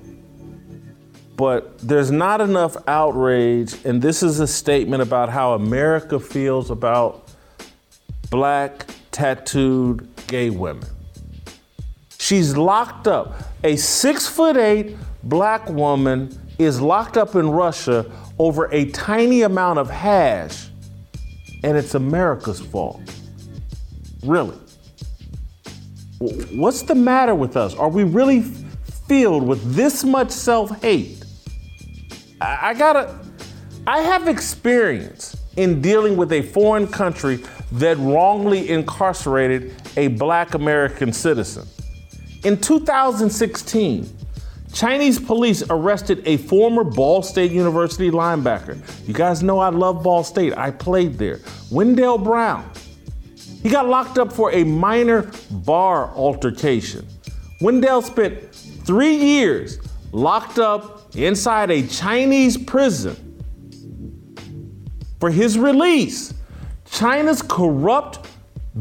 but 1.36 1.78
there's 1.78 2.10
not 2.10 2.40
enough 2.40 2.76
outrage, 2.88 3.76
and 3.84 4.02
this 4.02 4.20
is 4.24 4.40
a 4.40 4.48
statement 4.48 5.00
about 5.00 5.28
how 5.28 5.52
America 5.52 6.18
feels 6.18 6.72
about 6.72 7.28
black 8.30 8.92
tattooed 9.12 10.08
gay 10.26 10.50
women. 10.50 10.88
She's 12.18 12.56
locked 12.56 13.06
up. 13.06 13.40
A 13.62 13.76
six 13.76 14.26
foot 14.26 14.56
eight 14.56 14.96
black 15.22 15.68
woman 15.68 16.36
is 16.58 16.80
locked 16.80 17.16
up 17.16 17.36
in 17.36 17.48
Russia 17.48 18.10
over 18.40 18.64
a 18.72 18.86
tiny 18.86 19.42
amount 19.42 19.78
of 19.78 19.88
hash, 19.88 20.66
and 21.62 21.76
it's 21.76 21.94
America's 21.94 22.58
fault. 22.60 23.00
Really. 24.24 24.58
What's 26.30 26.82
the 26.82 26.94
matter 26.94 27.34
with 27.34 27.56
us? 27.56 27.74
Are 27.74 27.88
we 27.88 28.04
really 28.04 28.42
filled 29.08 29.42
with 29.46 29.74
this 29.74 30.04
much 30.04 30.30
self 30.30 30.80
hate? 30.82 31.24
I, 32.40 32.70
I 32.70 32.74
gotta, 32.74 33.18
I 33.86 34.00
have 34.00 34.28
experience 34.28 35.36
in 35.56 35.80
dealing 35.80 36.16
with 36.16 36.32
a 36.32 36.42
foreign 36.42 36.86
country 36.86 37.40
that 37.72 37.98
wrongly 37.98 38.70
incarcerated 38.70 39.74
a 39.96 40.08
black 40.08 40.54
American 40.54 41.12
citizen. 41.12 41.66
In 42.44 42.60
2016, 42.60 44.16
Chinese 44.72 45.18
police 45.18 45.62
arrested 45.68 46.22
a 46.24 46.36
former 46.38 46.84
Ball 46.84 47.22
State 47.22 47.52
University 47.52 48.10
linebacker. 48.10 48.78
You 49.06 49.14
guys 49.14 49.42
know 49.42 49.58
I 49.58 49.68
love 49.68 50.02
Ball 50.02 50.24
State. 50.24 50.56
I 50.56 50.70
played 50.70 51.18
there. 51.18 51.40
Wendell 51.70 52.18
Brown. 52.18 52.70
He 53.62 53.68
got 53.68 53.88
locked 53.88 54.18
up 54.18 54.32
for 54.32 54.52
a 54.52 54.64
minor 54.64 55.30
bar 55.50 56.10
altercation. 56.14 57.06
Wendell 57.60 58.02
spent 58.02 58.52
three 58.52 59.14
years 59.14 59.78
locked 60.10 60.58
up 60.58 61.14
inside 61.14 61.70
a 61.70 61.86
Chinese 61.86 62.56
prison. 62.56 63.16
For 65.20 65.30
his 65.30 65.56
release, 65.56 66.34
China's 66.90 67.40
corrupt, 67.42 68.26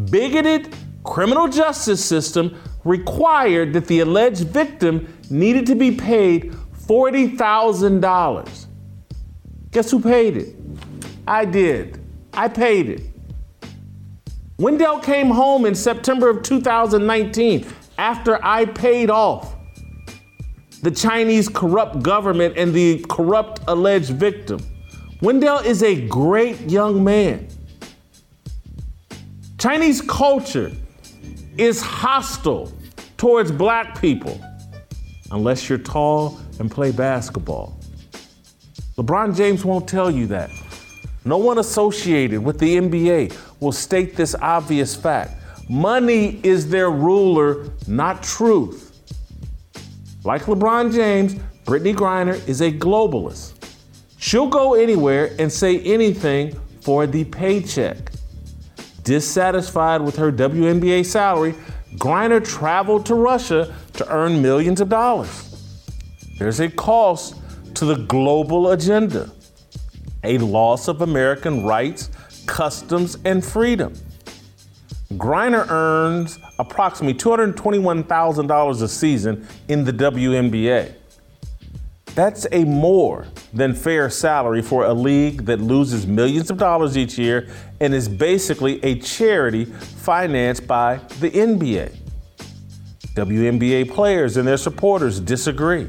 bigoted 0.10 0.76
criminal 1.04 1.48
justice 1.48 2.04
system 2.04 2.60
required 2.84 3.74
that 3.74 3.86
the 3.86 4.00
alleged 4.00 4.48
victim 4.48 5.08
needed 5.30 5.68
to 5.68 5.76
be 5.76 5.92
paid 5.92 6.52
$40,000. 6.88 8.66
Guess 9.72 9.92
who 9.92 10.02
paid 10.02 10.38
it? 10.38 10.56
I 11.28 11.46
did. 11.46 12.00
I 12.34 12.48
paid 12.48 12.90
it. 12.90 13.11
Wendell 14.62 15.00
came 15.00 15.32
home 15.32 15.66
in 15.66 15.74
September 15.74 16.30
of 16.30 16.44
2019 16.44 17.66
after 17.98 18.38
I 18.46 18.66
paid 18.66 19.10
off 19.10 19.56
the 20.84 20.92
Chinese 20.92 21.50
corrupt 21.50 22.04
government 22.04 22.56
and 22.58 22.72
the 22.72 23.04
corrupt 23.10 23.62
alleged 23.68 24.12
victim. 24.12 24.60
Wendell 25.20 25.58
is 25.60 25.82
a 25.82 26.08
great 26.08 26.60
young 26.70 27.04
man. 27.04 27.48
Chinese 29.58 30.00
culture 30.00 30.72
is 31.58 31.82
hostile 31.82 32.72
towards 33.18 33.52
black 33.52 34.00
people 34.00 34.40
unless 35.32 35.70
you're 35.70 35.80
tall 35.80 36.40
and 36.60 36.70
play 36.70 36.92
basketball. 36.92 37.80
LeBron 38.96 39.36
James 39.36 39.66
won't 39.66 39.88
tell 39.88 40.12
you 40.12 40.28
that. 40.28 40.52
No 41.26 41.38
one 41.38 41.58
associated 41.58 42.44
with 42.44 42.60
the 42.60 42.78
NBA 42.78 43.36
will 43.62 43.72
state 43.72 44.18
this 44.18 44.36
obvious 44.42 44.94
fact. 44.96 45.38
Money 45.70 46.42
is 46.44 46.70
their 46.70 46.92
ruler, 46.92 47.70
not 47.88 48.22
truth. 48.22 49.00
Like 50.26 50.44
LeBron 50.44 50.94
James, 50.94 51.36
Brittney 51.66 51.96
Griner 51.96 52.46
is 52.50 52.60
a 52.60 52.72
globalist. 52.72 53.54
She'll 54.18 54.48
go 54.48 54.74
anywhere 54.74 55.34
and 55.40 55.52
say 55.52 55.80
anything 55.80 56.60
for 56.82 57.08
the 57.08 57.24
paycheck. 57.24 58.12
Dissatisfied 59.04 60.02
with 60.02 60.16
her 60.18 60.32
WNBA 60.32 61.06
salary, 61.06 61.56
Griner 61.96 62.46
traveled 62.46 63.06
to 63.08 63.16
Russia 63.16 63.74
to 63.94 64.08
earn 64.10 64.42
millions 64.42 64.82
of 64.82 64.90
dollars. 64.90 65.48
There's 66.38 66.60
a 66.60 66.70
cost 66.70 67.36
to 67.76 67.86
the 67.86 67.96
global 67.96 68.72
agenda, 68.72 69.30
a 70.24 70.38
loss 70.40 70.88
of 70.88 71.02
American 71.02 71.64
rights, 71.64 72.10
customs, 72.52 73.18
and 73.24 73.44
freedom. 73.44 73.94
Griner 75.14 75.66
earns 75.70 76.38
approximately 76.60 77.18
$221,000 77.18 78.82
a 78.82 78.88
season 78.90 79.48
in 79.70 79.86
the 79.86 79.94
WNBA. 79.94 80.94
That's 82.14 82.46
a 82.52 82.66
more 82.66 83.26
than 83.54 83.74
fair 83.74 84.10
salary 84.10 84.62
for 84.62 84.84
a 84.84 84.94
league 84.94 85.46
that 85.46 85.62
loses 85.62 86.06
millions 86.06 86.52
of 86.52 86.58
dollars 86.58 86.98
each 86.98 87.18
year 87.18 87.48
and 87.80 87.94
is 87.94 88.10
basically 88.10 88.84
a 88.84 89.00
charity 89.00 89.64
financed 89.64 90.68
by 90.68 90.98
the 91.22 91.32
NBA. 91.32 91.98
WNBA 93.16 93.90
players 93.90 94.36
and 94.36 94.46
their 94.46 94.58
supporters 94.58 95.22
disagree. 95.22 95.88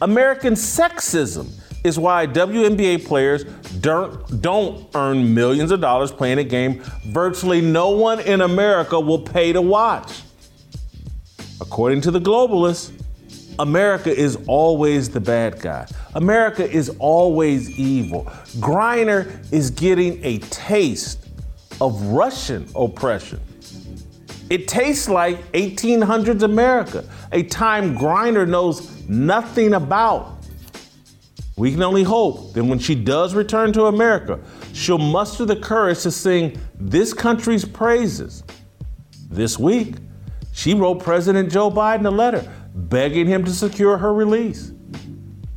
American 0.00 0.54
sexism 0.54 1.48
is 1.84 1.98
why 1.98 2.26
WNBA 2.26 3.04
players 3.06 3.44
don't, 3.80 4.40
don't 4.40 4.88
earn 4.94 5.34
millions 5.34 5.70
of 5.70 5.80
dollars 5.80 6.12
playing 6.12 6.38
a 6.38 6.44
game 6.44 6.80
virtually 7.06 7.60
no 7.60 7.90
one 7.90 8.20
in 8.20 8.40
America 8.40 8.98
will 8.98 9.18
pay 9.18 9.52
to 9.52 9.60
watch. 9.60 10.22
According 11.60 12.00
to 12.02 12.10
the 12.10 12.20
globalists, 12.20 12.92
America 13.58 14.10
is 14.14 14.38
always 14.46 15.10
the 15.10 15.20
bad 15.20 15.60
guy. 15.60 15.86
America 16.14 16.68
is 16.68 16.88
always 16.98 17.70
evil. 17.78 18.24
Griner 18.58 19.30
is 19.52 19.70
getting 19.70 20.24
a 20.24 20.38
taste 20.38 21.28
of 21.80 22.00
Russian 22.02 22.66
oppression. 22.74 23.40
It 24.50 24.68
tastes 24.68 25.08
like 25.08 25.52
1800s 25.52 26.42
America, 26.42 27.04
a 27.32 27.42
time 27.44 27.96
Griner 27.96 28.46
knows 28.46 29.08
nothing 29.08 29.74
about. 29.74 30.41
We 31.56 31.70
can 31.70 31.82
only 31.82 32.02
hope 32.02 32.54
that 32.54 32.64
when 32.64 32.78
she 32.78 32.94
does 32.94 33.34
return 33.34 33.72
to 33.74 33.86
America, 33.86 34.40
she'll 34.72 34.98
muster 34.98 35.44
the 35.44 35.56
courage 35.56 36.02
to 36.02 36.10
sing 36.10 36.58
this 36.78 37.12
country's 37.12 37.64
praises. 37.64 38.42
This 39.28 39.58
week, 39.58 39.96
she 40.52 40.74
wrote 40.74 41.02
President 41.02 41.52
Joe 41.52 41.70
Biden 41.70 42.06
a 42.06 42.10
letter 42.10 42.50
begging 42.74 43.26
him 43.26 43.44
to 43.44 43.50
secure 43.50 43.98
her 43.98 44.14
release. 44.14 44.72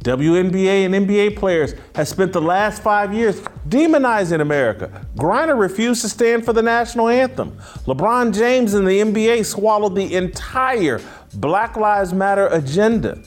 WNBA 0.03 0.85
and 0.85 0.93
NBA 0.93 1.35
players 1.35 1.73
have 1.95 2.07
spent 2.07 2.31
the 2.31 2.41
last 2.41 2.83
five 2.83 3.11
years 3.11 3.41
demonizing 3.67 4.39
America. 4.39 5.07
Griner 5.15 5.59
refused 5.59 6.01
to 6.01 6.09
stand 6.09 6.45
for 6.45 6.53
the 6.53 6.61
national 6.61 7.07
anthem. 7.07 7.57
LeBron 7.87 8.31
James 8.31 8.75
and 8.75 8.85
the 8.87 8.99
NBA 8.99 9.45
swallowed 9.45 9.95
the 9.95 10.13
entire 10.13 11.01
Black 11.33 11.75
Lives 11.75 12.13
Matter 12.13 12.47
agenda. 12.47 13.19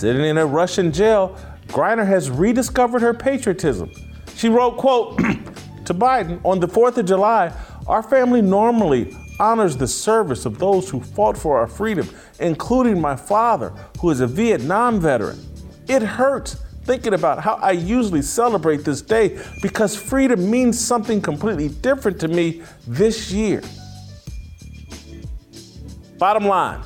Sitting 0.00 0.24
in 0.24 0.38
a 0.38 0.46
Russian 0.46 0.92
jail, 0.92 1.36
Griner 1.66 2.06
has 2.06 2.30
rediscovered 2.30 3.02
her 3.02 3.12
patriotism. 3.12 3.90
She 4.34 4.48
wrote, 4.48 4.78
quote, 4.78 5.18
to 5.84 5.92
Biden, 5.92 6.40
on 6.42 6.58
the 6.58 6.66
4th 6.66 6.96
of 6.96 7.04
July, 7.04 7.52
our 7.86 8.02
family 8.02 8.40
normally 8.40 9.14
honors 9.38 9.76
the 9.76 9.86
service 9.86 10.46
of 10.46 10.58
those 10.58 10.88
who 10.88 11.00
fought 11.02 11.36
for 11.36 11.58
our 11.58 11.66
freedom, 11.66 12.08
including 12.38 12.98
my 12.98 13.14
father, 13.14 13.74
who 14.00 14.08
is 14.08 14.20
a 14.20 14.26
Vietnam 14.26 15.00
veteran. 15.00 15.38
It 15.86 16.00
hurts 16.00 16.54
thinking 16.84 17.12
about 17.12 17.40
how 17.40 17.56
I 17.56 17.72
usually 17.72 18.22
celebrate 18.22 18.86
this 18.86 19.02
day 19.02 19.38
because 19.60 19.94
freedom 19.94 20.50
means 20.50 20.80
something 20.80 21.20
completely 21.20 21.68
different 21.68 22.18
to 22.20 22.28
me 22.28 22.62
this 22.86 23.30
year. 23.30 23.62
Bottom 26.16 26.46
line, 26.46 26.80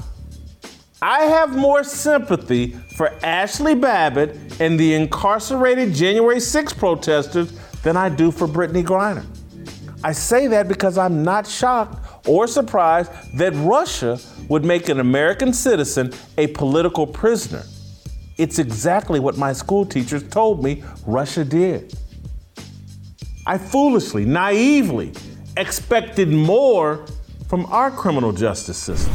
I 1.07 1.25
have 1.25 1.55
more 1.55 1.85
sympathy 1.85 2.69
for 2.97 3.11
Ashli 3.23 3.79
Babbitt 3.79 4.59
and 4.59 4.81
the 4.81 4.95
incarcerated 4.95 5.93
January 5.93 6.41
6 6.41 6.73
protesters 6.73 7.53
than 7.83 7.95
I 7.95 8.09
do 8.09 8.31
for 8.31 8.49
Brittney 8.49 8.83
Griner. 8.83 9.27
I 10.03 10.13
say 10.13 10.47
that 10.47 10.67
because 10.67 10.97
I'm 10.97 11.23
not 11.23 11.47
shocked 11.47 12.27
or 12.27 12.47
surprised 12.47 13.13
that 13.37 13.53
Russia 13.53 14.19
would 14.49 14.65
make 14.65 14.89
an 14.89 14.99
American 14.99 15.53
citizen 15.53 16.11
a 16.39 16.47
political 16.47 17.07
prisoner. 17.07 17.65
It's 18.39 18.59
exactly 18.59 19.21
what 19.21 19.37
my 19.37 19.53
school 19.53 19.85
teachers 19.85 20.27
told 20.27 20.65
me 20.65 20.85
Russia 21.07 21.45
did. 21.45 21.99
I 23.45 23.59
foolishly, 23.59 24.25
naively 24.25 25.13
expected 25.59 26.31
more 26.31 27.05
from 27.47 27.67
our 27.67 27.91
criminal 27.91 28.33
justice 28.33 28.79
system. 28.79 29.15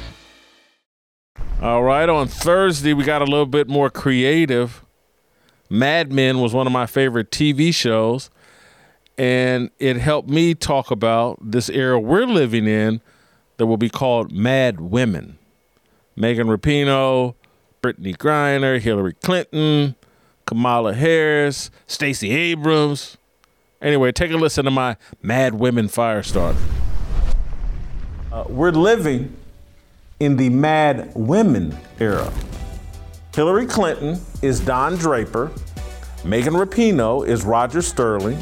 All 1.61 1.83
right, 1.83 2.09
on 2.09 2.27
Thursday, 2.27 2.91
we 2.91 3.03
got 3.03 3.21
a 3.21 3.25
little 3.25 3.45
bit 3.45 3.67
more 3.67 3.91
creative. 3.91 4.83
Mad 5.69 6.11
Men 6.11 6.39
was 6.39 6.55
one 6.55 6.65
of 6.65 6.73
my 6.73 6.87
favorite 6.87 7.29
TV 7.29 7.71
shows, 7.71 8.31
and 9.15 9.69
it 9.77 9.97
helped 9.97 10.27
me 10.27 10.55
talk 10.55 10.89
about 10.89 11.37
this 11.39 11.69
era 11.69 11.99
we're 11.99 12.25
living 12.25 12.65
in 12.65 12.99
that 13.57 13.67
will 13.67 13.77
be 13.77 13.89
called 13.89 14.31
Mad 14.31 14.81
Women. 14.81 15.37
Megan 16.15 16.47
Rapinoe, 16.47 17.35
Brittney 17.83 18.17
Griner, 18.17 18.79
Hillary 18.79 19.13
Clinton, 19.21 19.93
Kamala 20.47 20.95
Harris, 20.95 21.69
Stacey 21.85 22.31
Abrams. 22.31 23.17
Anyway, 23.83 24.11
take 24.11 24.31
a 24.31 24.35
listen 24.35 24.65
to 24.65 24.71
my 24.71 24.97
Mad 25.21 25.53
Women 25.53 25.89
Firestarter. 25.89 26.57
Uh, 28.31 28.45
we're 28.49 28.71
living 28.71 29.37
in 30.21 30.37
the 30.37 30.51
Mad 30.51 31.11
Women 31.15 31.75
era. 31.99 32.31
Hillary 33.33 33.65
Clinton 33.65 34.21
is 34.43 34.59
Don 34.59 34.95
Draper. 34.95 35.51
Megan 36.23 36.53
Rapinoe 36.53 37.27
is 37.27 37.43
Roger 37.43 37.81
Sterling. 37.81 38.37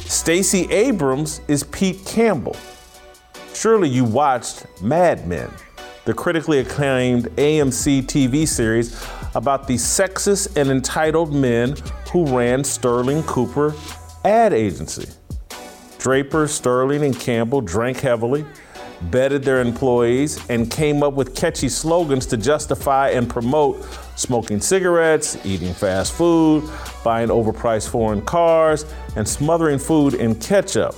Stacey 0.00 0.68
Abrams 0.72 1.40
is 1.46 1.62
Pete 1.62 2.04
Campbell. 2.04 2.56
Surely 3.54 3.88
you 3.88 4.02
watched 4.02 4.66
Mad 4.82 5.28
Men, 5.28 5.48
the 6.04 6.12
critically 6.12 6.58
acclaimed 6.58 7.26
AMC 7.36 8.02
TV 8.06 8.48
series 8.48 9.00
about 9.36 9.68
the 9.68 9.74
sexist 9.74 10.56
and 10.56 10.68
entitled 10.68 11.32
men 11.32 11.76
who 12.12 12.26
ran 12.36 12.64
Sterling 12.64 13.22
Cooper 13.22 13.72
ad 14.24 14.52
agency. 14.52 15.08
Draper, 15.98 16.48
Sterling, 16.48 17.04
and 17.04 17.16
Campbell 17.16 17.60
drank 17.60 18.00
heavily, 18.00 18.44
betted 19.02 19.42
their 19.42 19.60
employees, 19.60 20.44
and 20.50 20.70
came 20.70 21.02
up 21.02 21.14
with 21.14 21.34
catchy 21.34 21.68
slogans 21.68 22.26
to 22.26 22.36
justify 22.36 23.10
and 23.10 23.28
promote 23.28 23.82
smoking 24.16 24.60
cigarettes, 24.60 25.38
eating 25.44 25.72
fast 25.72 26.12
food, 26.12 26.68
buying 27.02 27.28
overpriced 27.28 27.88
foreign 27.88 28.22
cars, 28.22 28.84
and 29.16 29.26
smothering 29.26 29.78
food 29.78 30.14
in 30.14 30.34
ketchup. 30.34 30.94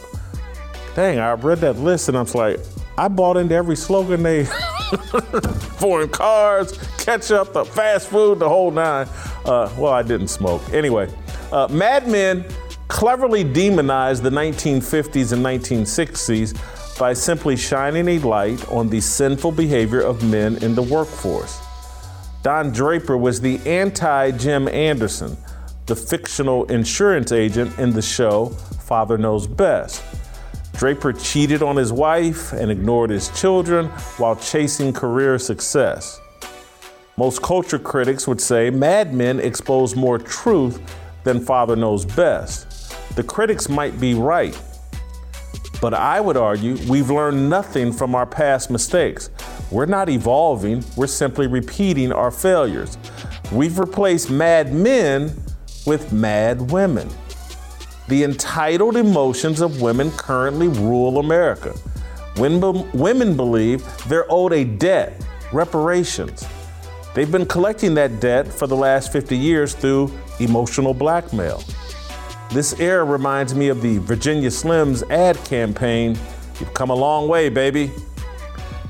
Dang, 0.95 1.19
I 1.19 1.33
read 1.33 1.59
that 1.59 1.79
list 1.79 2.09
and 2.09 2.19
I'm 2.19 2.27
like, 2.35 2.61
I 2.99 3.09
bought 3.09 3.37
into 3.37 3.55
every 3.55 3.77
slogan 3.77 4.23
they 4.23 4.45
foreign 5.79 6.11
cars, 6.11 6.73
ketchup, 6.99 7.53
the 7.53 7.65
fast 7.65 8.09
food, 8.09 8.41
the 8.41 8.49
whole 8.49 8.71
nine. 8.71 9.07
Uh, 9.45 9.73
well, 9.79 9.93
I 9.93 10.03
didn't 10.03 10.29
smoke. 10.29 10.62
Anyway, 10.73 11.12
uh, 11.51 11.69
Mad 11.71 12.07
Men 12.09 12.45
cleverly 12.88 13.43
demonized 13.43 14.23
the 14.23 14.31
1950s 14.31 15.33
and 15.33 15.43
1960s 15.45 16.59
by 17.03 17.12
simply 17.12 17.57
shining 17.57 18.07
a 18.07 18.19
light 18.21 18.65
on 18.69 18.88
the 18.88 19.01
sinful 19.01 19.51
behavior 19.51 20.01
of 20.01 20.23
men 20.23 20.57
in 20.62 20.73
the 20.77 20.83
workforce. 20.83 21.59
Don 22.45 22.71
Draper 22.71 23.19
was 23.19 23.41
the 23.41 23.59
anti 23.67 24.31
Jim 24.31 24.69
Anderson, 24.69 25.37
the 25.87 25.97
fictional 25.97 26.65
insurance 26.67 27.33
agent 27.33 27.77
in 27.77 27.91
the 27.91 28.01
show 28.01 28.51
Father 28.87 29.19
Knows 29.19 29.49
Best. 29.49 30.01
Draper 30.75 31.12
cheated 31.12 31.61
on 31.61 31.75
his 31.75 31.93
wife 31.93 32.53
and 32.53 32.71
ignored 32.71 33.11
his 33.11 33.31
children 33.31 33.87
while 34.17 34.37
chasing 34.37 34.93
career 34.93 35.41
success. 35.41 36.21
Most 37.17 37.43
culture 37.43 37.81
critics 37.81 38.29
would 38.29 38.41
say 38.41 38.71
Mad 38.71 39.12
Men 39.12 39.41
exposed 39.41 39.97
more 39.97 40.21
truth 40.21 40.81
than 41.25 41.41
Father 41.41 41.75
Knows 41.75 42.05
Best. 42.05 42.95
The 43.17 43.25
critics 43.25 43.69
might 43.69 43.99
be 43.99 44.15
right, 44.15 44.57
but 45.83 45.92
I 45.95 46.21
would 46.21 46.37
argue 46.37 46.77
we've 46.88 47.11
learned 47.11 47.51
nothing 47.51 47.92
from 47.92 48.14
our 48.14 48.25
past 48.25 48.71
mistakes. 48.71 49.31
We're 49.73 49.85
not 49.85 50.09
evolving, 50.09 50.85
we're 50.97 51.09
simply 51.09 51.49
repeating 51.49 52.12
our 52.12 52.31
failures. 52.31 52.97
We've 53.51 53.81
replaced 53.81 54.31
mad 54.31 54.73
men 54.73 55.35
with 55.85 56.12
mad 56.12 56.71
women. 56.71 57.09
The 58.07 58.23
entitled 58.23 58.97
emotions 58.97 59.61
of 59.61 59.83
women 59.83 60.12
currently 60.12 60.68
rule 60.68 61.18
America. 61.18 61.75
Women 62.37 63.37
believe 63.37 63.85
they're 64.07 64.31
owed 64.31 64.53
a 64.53 64.62
debt, 64.62 65.21
reparations. 65.53 66.47
They've 67.12 67.31
been 67.31 67.47
collecting 67.47 67.95
that 67.95 68.21
debt 68.21 68.47
for 68.47 68.68
the 68.68 68.77
last 68.77 69.12
50 69.12 69.37
years 69.37 69.75
through 69.75 70.16
emotional 70.38 70.95
blackmail. 70.95 71.61
This 72.53 72.79
era 72.79 73.03
reminds 73.03 73.55
me 73.55 73.69
of 73.69 73.81
the 73.81 73.97
Virginia 73.97 74.51
Slims 74.51 75.09
ad 75.11 75.43
campaign. 75.43 76.19
You've 76.61 76.75
come 76.75 76.91
a 76.91 76.95
long 76.95 77.27
way, 77.27 77.49
baby. 77.49 77.91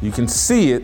You 0.00 0.10
can 0.10 0.26
see 0.26 0.72
it 0.72 0.82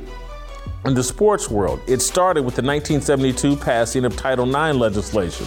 in 0.84 0.94
the 0.94 1.02
sports 1.02 1.50
world. 1.50 1.80
It 1.88 2.00
started 2.00 2.44
with 2.44 2.54
the 2.54 2.62
1972 2.62 3.56
passing 3.56 4.04
of 4.04 4.14
Title 4.16 4.46
IX 4.46 4.78
legislation. 4.78 5.46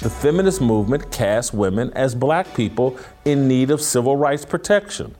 The 0.00 0.10
feminist 0.10 0.60
movement 0.60 1.12
cast 1.12 1.54
women 1.54 1.92
as 1.92 2.16
black 2.16 2.52
people 2.56 2.98
in 3.24 3.46
need 3.46 3.70
of 3.70 3.80
civil 3.80 4.16
rights 4.16 4.44
protection. 4.44 5.14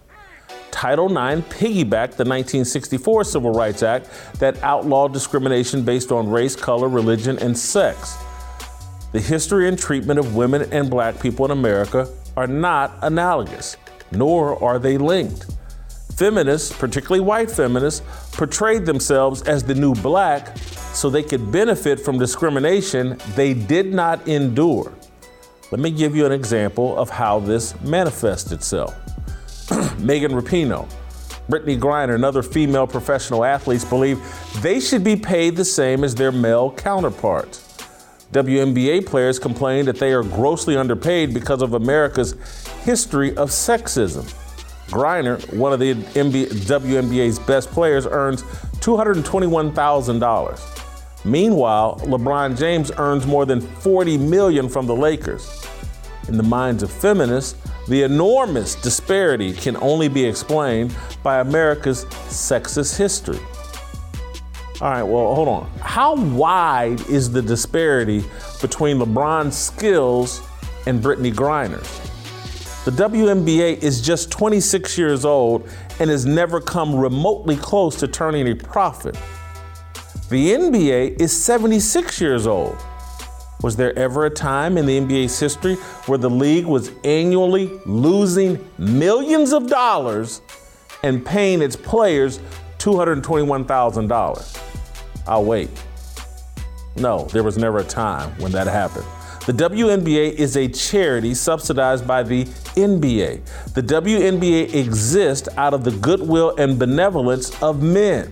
Title 0.73 1.07
IX 1.07 1.43
piggybacked 1.49 2.17
the 2.17 2.27
1964 2.27 3.23
Civil 3.23 3.53
Rights 3.53 3.85
Act 3.85 4.11
that 4.41 4.61
outlawed 4.65 5.13
discrimination 5.13 5.85
based 5.85 6.11
on 6.11 6.29
race, 6.29 6.57
color, 6.57 6.89
religion, 6.89 7.39
and 7.39 7.57
sex. 7.57 8.19
The 9.13 9.21
history 9.21 9.69
and 9.69 9.79
treatment 9.79 10.19
of 10.19 10.35
women 10.35 10.69
and 10.73 10.91
black 10.91 11.21
people 11.21 11.45
in 11.45 11.51
America 11.53 12.09
are 12.37 12.47
not 12.47 12.99
analogous, 13.03 13.77
nor 14.11 14.63
are 14.63 14.79
they 14.79 14.99
linked. 14.99 15.47
Feminists, 16.17 16.77
particularly 16.77 17.21
white 17.21 17.51
feminists, 17.51 18.03
portrayed 18.33 18.85
themselves 18.87 19.43
as 19.43 19.63
the 19.63 19.75
new 19.75 19.95
black 19.95 20.57
so 20.59 21.11
they 21.11 21.23
could 21.23 21.53
benefit 21.53 22.01
from 22.01 22.19
discrimination 22.19 23.19
they 23.35 23.55
did 23.55 23.93
not 23.93 24.27
endure. 24.27 24.93
Let 25.71 25.81
me 25.81 25.91
give 25.91 26.17
you 26.17 26.27
an 26.27 26.33
example 26.33 26.97
of 26.97 27.11
how 27.11 27.41
this 27.41 27.79
manifests 27.83 28.53
itself. 28.53 28.97
Megan 29.99 30.33
Rapinoe, 30.33 30.89
Brittney 31.49 31.79
Griner, 31.79 32.15
and 32.15 32.25
other 32.25 32.43
female 32.43 32.87
professional 32.87 33.45
athletes 33.45 33.85
believe 33.85 34.21
they 34.63 34.81
should 34.81 35.05
be 35.05 35.17
paid 35.17 35.57
the 35.57 35.65
same 35.65 36.03
as 36.03 36.15
their 36.15 36.33
male 36.33 36.71
counterparts. 36.73 37.66
WNBA 38.33 39.07
players 39.07 39.39
complain 39.39 39.85
that 39.87 39.99
they 39.99 40.13
are 40.13 40.23
grossly 40.23 40.77
underpaid 40.77 41.33
because 41.33 41.63
of 41.63 41.73
America's 41.75 42.33
history 42.85 43.35
of 43.37 43.51
sexism. 43.51 44.25
Griner, 44.89 45.41
one 45.55 45.73
of 45.73 45.81
the 45.81 45.95
WNBA's 45.95 47.39
best 47.41 47.71
players, 47.71 48.07
earns 48.07 48.43
$221,000. 48.81 51.25
Meanwhile, 51.25 52.01
LeBron 52.05 52.59
James 52.59 52.93
earns 52.99 53.27
more 53.27 53.47
than 53.47 53.61
40 53.61 54.19
million 54.19 54.69
from 54.69 54.87
the 54.87 54.95
Lakers. 54.95 55.67
In 56.29 56.37
the 56.37 56.43
minds 56.43 56.83
of 56.83 56.91
feminists, 56.91 57.57
the 57.89 58.03
enormous 58.03 58.75
disparity 58.75 59.53
can 59.53 59.77
only 59.79 60.09
be 60.09 60.25
explained 60.25 60.95
by 61.23 61.41
America's 61.41 62.05
sexist 62.05 62.97
history. 62.97 63.39
All 64.79 64.91
right, 64.91 65.03
well, 65.03 65.35
hold 65.35 65.49
on. 65.49 65.71
How 65.81 66.15
wide 66.15 67.01
is 67.09 67.33
the 67.33 67.41
disparity 67.41 68.23
between 68.61 68.99
LeBron's 68.99 69.57
skills 69.57 70.43
and 70.87 71.03
Brittney 71.03 71.33
Griner's? 71.33 71.89
The 72.85 72.91
WNBA 72.91 73.83
is 73.83 74.03
just 74.03 74.31
26 74.31 74.99
years 74.99 75.25
old 75.25 75.67
and 75.99 76.11
has 76.11 76.27
never 76.27 76.61
come 76.61 76.95
remotely 76.95 77.57
close 77.57 77.97
to 77.97 78.07
turning 78.07 78.49
a 78.49 78.55
profit. 78.55 79.15
The 80.29 80.51
NBA 80.51 81.23
is 81.23 81.33
76 81.33 82.21
years 82.21 82.47
old. 82.47 82.77
Was 83.63 83.77
there 83.77 83.99
ever 83.99 84.27
a 84.27 84.31
time 84.31 84.77
in 84.77 84.85
the 84.85 85.01
NBA's 85.01 85.41
history 85.41 85.77
where 86.05 86.19
the 86.19 86.29
league 86.29 86.67
was 86.67 86.91
annually 87.03 87.81
losing 87.87 88.63
millions 88.77 89.55
of 89.55 89.69
dollars 89.69 90.43
and 91.03 91.25
paying 91.25 91.63
its 91.63 91.77
players 91.77 92.41
$221,000? 92.79 94.66
I'll 95.27 95.45
wait. 95.45 95.71
No, 96.97 97.25
there 97.27 97.43
was 97.43 97.59
never 97.59 97.79
a 97.79 97.85
time 97.85 98.31
when 98.41 98.53
that 98.53 98.67
happened. 98.67 99.05
The 99.47 99.53
WNBA 99.53 100.33
is 100.33 100.57
a 100.57 100.67
charity 100.67 101.33
subsidized 101.35 102.07
by 102.07 102.25
the 102.25 102.45
NBA. 102.75 103.75
The 103.75 103.83
WNBA 103.83 104.75
exists 104.75 105.49
out 105.57 105.73
of 105.73 105.85
the 105.85 105.93
goodwill 105.93 106.57
and 106.57 106.79
benevolence 106.79 107.63
of 107.63 107.83
men. 107.83 108.31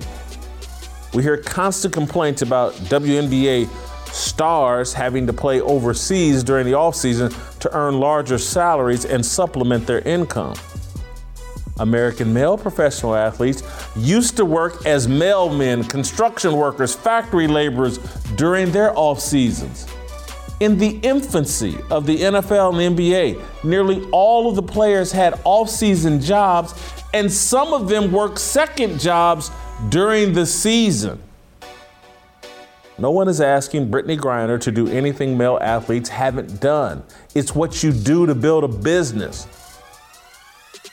We 1.12 1.22
hear 1.22 1.36
constant 1.36 1.94
complaints 1.94 2.42
about 2.42 2.72
WNBA 2.74 3.68
stars 4.12 4.92
having 4.92 5.26
to 5.26 5.32
play 5.32 5.60
overseas 5.60 6.42
during 6.42 6.66
the 6.66 6.72
offseason 6.72 7.32
to 7.60 7.72
earn 7.76 8.00
larger 8.00 8.38
salaries 8.38 9.04
and 9.04 9.24
supplement 9.24 9.86
their 9.86 10.00
income. 10.00 10.54
American 11.80 12.32
male 12.32 12.56
professional 12.56 13.14
athletes 13.14 13.62
used 13.96 14.36
to 14.36 14.44
work 14.44 14.86
as 14.86 15.06
mailmen, 15.06 15.88
construction 15.88 16.56
workers, 16.56 16.94
factory 16.94 17.48
laborers 17.48 17.98
during 18.36 18.70
their 18.70 18.96
off 18.96 19.20
seasons. 19.20 19.86
In 20.60 20.78
the 20.78 20.98
infancy 21.02 21.76
of 21.90 22.06
the 22.06 22.16
NFL 22.16 22.80
and 22.80 22.96
the 22.96 23.10
NBA, 23.10 23.64
nearly 23.64 24.08
all 24.12 24.48
of 24.48 24.54
the 24.54 24.62
players 24.62 25.10
had 25.10 25.40
off 25.44 25.68
season 25.68 26.20
jobs, 26.20 26.74
and 27.12 27.30
some 27.30 27.72
of 27.72 27.88
them 27.88 28.12
worked 28.12 28.38
second 28.38 29.00
jobs 29.00 29.50
during 29.88 30.32
the 30.32 30.46
season. 30.46 31.20
No 32.96 33.10
one 33.10 33.28
is 33.28 33.40
asking 33.40 33.90
Brittney 33.90 34.16
Griner 34.16 34.60
to 34.60 34.70
do 34.70 34.86
anything 34.86 35.36
male 35.36 35.58
athletes 35.60 36.08
haven't 36.08 36.60
done. 36.60 37.02
It's 37.34 37.52
what 37.52 37.82
you 37.82 37.90
do 37.90 38.24
to 38.26 38.36
build 38.36 38.62
a 38.62 38.68
business. 38.68 39.48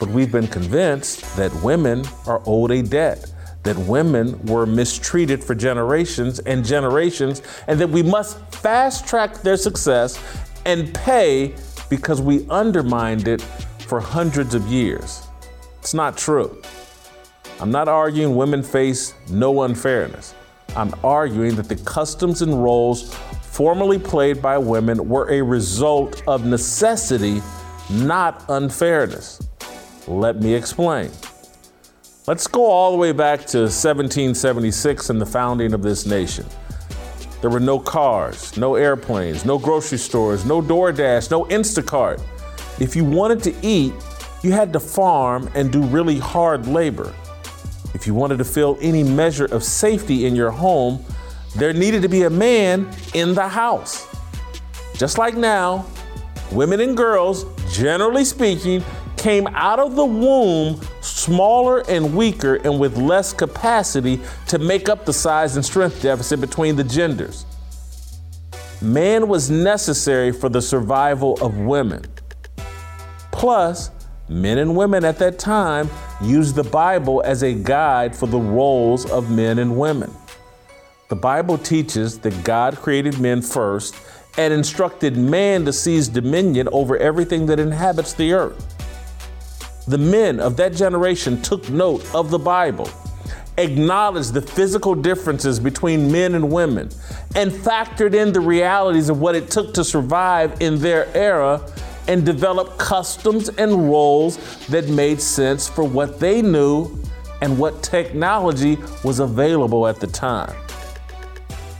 But 0.01 0.09
we've 0.09 0.31
been 0.31 0.47
convinced 0.47 1.37
that 1.37 1.53
women 1.61 2.03
are 2.25 2.41
owed 2.47 2.71
a 2.71 2.81
debt, 2.81 3.31
that 3.61 3.77
women 3.77 4.43
were 4.47 4.65
mistreated 4.65 5.43
for 5.43 5.53
generations 5.53 6.39
and 6.39 6.65
generations, 6.65 7.43
and 7.67 7.79
that 7.79 7.87
we 7.87 8.01
must 8.01 8.39
fast 8.51 9.07
track 9.07 9.43
their 9.43 9.57
success 9.57 10.19
and 10.65 10.91
pay 10.95 11.53
because 11.87 12.19
we 12.19 12.47
undermined 12.49 13.27
it 13.27 13.43
for 13.85 13.99
hundreds 13.99 14.55
of 14.55 14.65
years. 14.65 15.27
It's 15.77 15.93
not 15.93 16.17
true. 16.17 16.59
I'm 17.59 17.69
not 17.69 17.87
arguing 17.87 18.35
women 18.35 18.63
face 18.63 19.13
no 19.29 19.61
unfairness. 19.61 20.33
I'm 20.75 20.95
arguing 21.03 21.55
that 21.57 21.69
the 21.69 21.75
customs 21.75 22.41
and 22.41 22.63
roles 22.63 23.13
formerly 23.43 23.99
played 23.99 24.41
by 24.41 24.57
women 24.57 25.07
were 25.07 25.29
a 25.29 25.43
result 25.43 26.23
of 26.27 26.43
necessity, 26.43 27.39
not 27.91 28.43
unfairness. 28.49 29.39
Let 30.11 30.41
me 30.41 30.53
explain. 30.53 31.09
Let's 32.27 32.45
go 32.45 32.65
all 32.65 32.91
the 32.91 32.97
way 32.97 33.13
back 33.13 33.39
to 33.47 33.59
1776 33.59 35.09
and 35.09 35.21
the 35.21 35.25
founding 35.25 35.73
of 35.73 35.81
this 35.81 36.05
nation. 36.05 36.45
There 37.39 37.49
were 37.49 37.61
no 37.61 37.79
cars, 37.79 38.57
no 38.57 38.75
airplanes, 38.75 39.45
no 39.45 39.57
grocery 39.57 39.97
stores, 39.97 40.43
no 40.45 40.61
DoorDash, 40.61 41.31
no 41.31 41.45
Instacart. 41.45 42.21
If 42.81 42.93
you 42.93 43.05
wanted 43.05 43.41
to 43.43 43.55
eat, 43.65 43.93
you 44.43 44.51
had 44.51 44.73
to 44.73 44.81
farm 44.81 45.49
and 45.55 45.71
do 45.71 45.81
really 45.81 46.19
hard 46.19 46.67
labor. 46.67 47.15
If 47.93 48.05
you 48.05 48.13
wanted 48.13 48.37
to 48.39 48.45
feel 48.45 48.77
any 48.81 49.03
measure 49.03 49.45
of 49.45 49.63
safety 49.63 50.25
in 50.25 50.35
your 50.35 50.51
home, 50.51 51.03
there 51.55 51.71
needed 51.71 52.01
to 52.01 52.09
be 52.09 52.23
a 52.23 52.29
man 52.29 52.89
in 53.13 53.33
the 53.33 53.47
house. 53.47 54.13
Just 54.93 55.17
like 55.17 55.37
now, 55.37 55.85
women 56.51 56.81
and 56.81 56.97
girls, 56.97 57.45
generally 57.73 58.25
speaking, 58.25 58.83
came 59.21 59.45
out 59.49 59.77
of 59.77 59.95
the 59.95 60.03
womb 60.03 60.81
smaller 61.01 61.87
and 61.87 62.15
weaker 62.15 62.55
and 62.55 62.79
with 62.79 62.97
less 62.97 63.33
capacity 63.33 64.19
to 64.47 64.57
make 64.57 64.89
up 64.89 65.05
the 65.05 65.13
size 65.13 65.55
and 65.55 65.63
strength 65.63 66.01
deficit 66.01 66.41
between 66.41 66.75
the 66.75 66.83
genders. 66.83 67.45
Man 68.81 69.27
was 69.27 69.51
necessary 69.51 70.31
for 70.31 70.49
the 70.49 70.59
survival 70.59 71.37
of 71.39 71.55
women. 71.55 72.03
Plus, 73.31 73.91
men 74.27 74.57
and 74.57 74.75
women 74.75 75.05
at 75.05 75.19
that 75.19 75.37
time 75.37 75.87
used 76.19 76.55
the 76.55 76.63
Bible 76.63 77.21
as 77.23 77.43
a 77.43 77.53
guide 77.53 78.15
for 78.15 78.25
the 78.25 78.39
roles 78.39 79.05
of 79.11 79.29
men 79.29 79.59
and 79.59 79.77
women. 79.77 80.11
The 81.09 81.15
Bible 81.15 81.59
teaches 81.59 82.17
that 82.19 82.43
God 82.43 82.75
created 82.75 83.19
men 83.19 83.43
first 83.43 83.95
and 84.39 84.51
instructed 84.51 85.15
man 85.15 85.63
to 85.65 85.73
seize 85.73 86.07
dominion 86.07 86.67
over 86.71 86.97
everything 86.97 87.45
that 87.45 87.59
inhabits 87.59 88.13
the 88.13 88.33
earth. 88.33 88.80
The 89.87 89.97
men 89.97 90.39
of 90.39 90.57
that 90.57 90.73
generation 90.73 91.41
took 91.41 91.69
note 91.69 92.05
of 92.13 92.29
the 92.29 92.37
Bible, 92.37 92.87
acknowledged 93.57 94.33
the 94.33 94.41
physical 94.41 94.93
differences 94.93 95.59
between 95.59 96.11
men 96.11 96.35
and 96.35 96.51
women, 96.51 96.89
and 97.35 97.51
factored 97.51 98.13
in 98.13 98.31
the 98.31 98.39
realities 98.39 99.09
of 99.09 99.19
what 99.19 99.35
it 99.35 99.49
took 99.49 99.73
to 99.73 99.83
survive 99.83 100.61
in 100.61 100.79
their 100.79 101.07
era 101.17 101.61
and 102.07 102.25
develop 102.25 102.77
customs 102.77 103.49
and 103.49 103.89
roles 103.89 104.37
that 104.67 104.87
made 104.89 105.19
sense 105.19 105.67
for 105.67 105.83
what 105.83 106.19
they 106.19 106.41
knew 106.41 106.95
and 107.41 107.57
what 107.57 107.81
technology 107.81 108.77
was 109.03 109.19
available 109.19 109.87
at 109.87 109.99
the 109.99 110.07
time. 110.07 110.55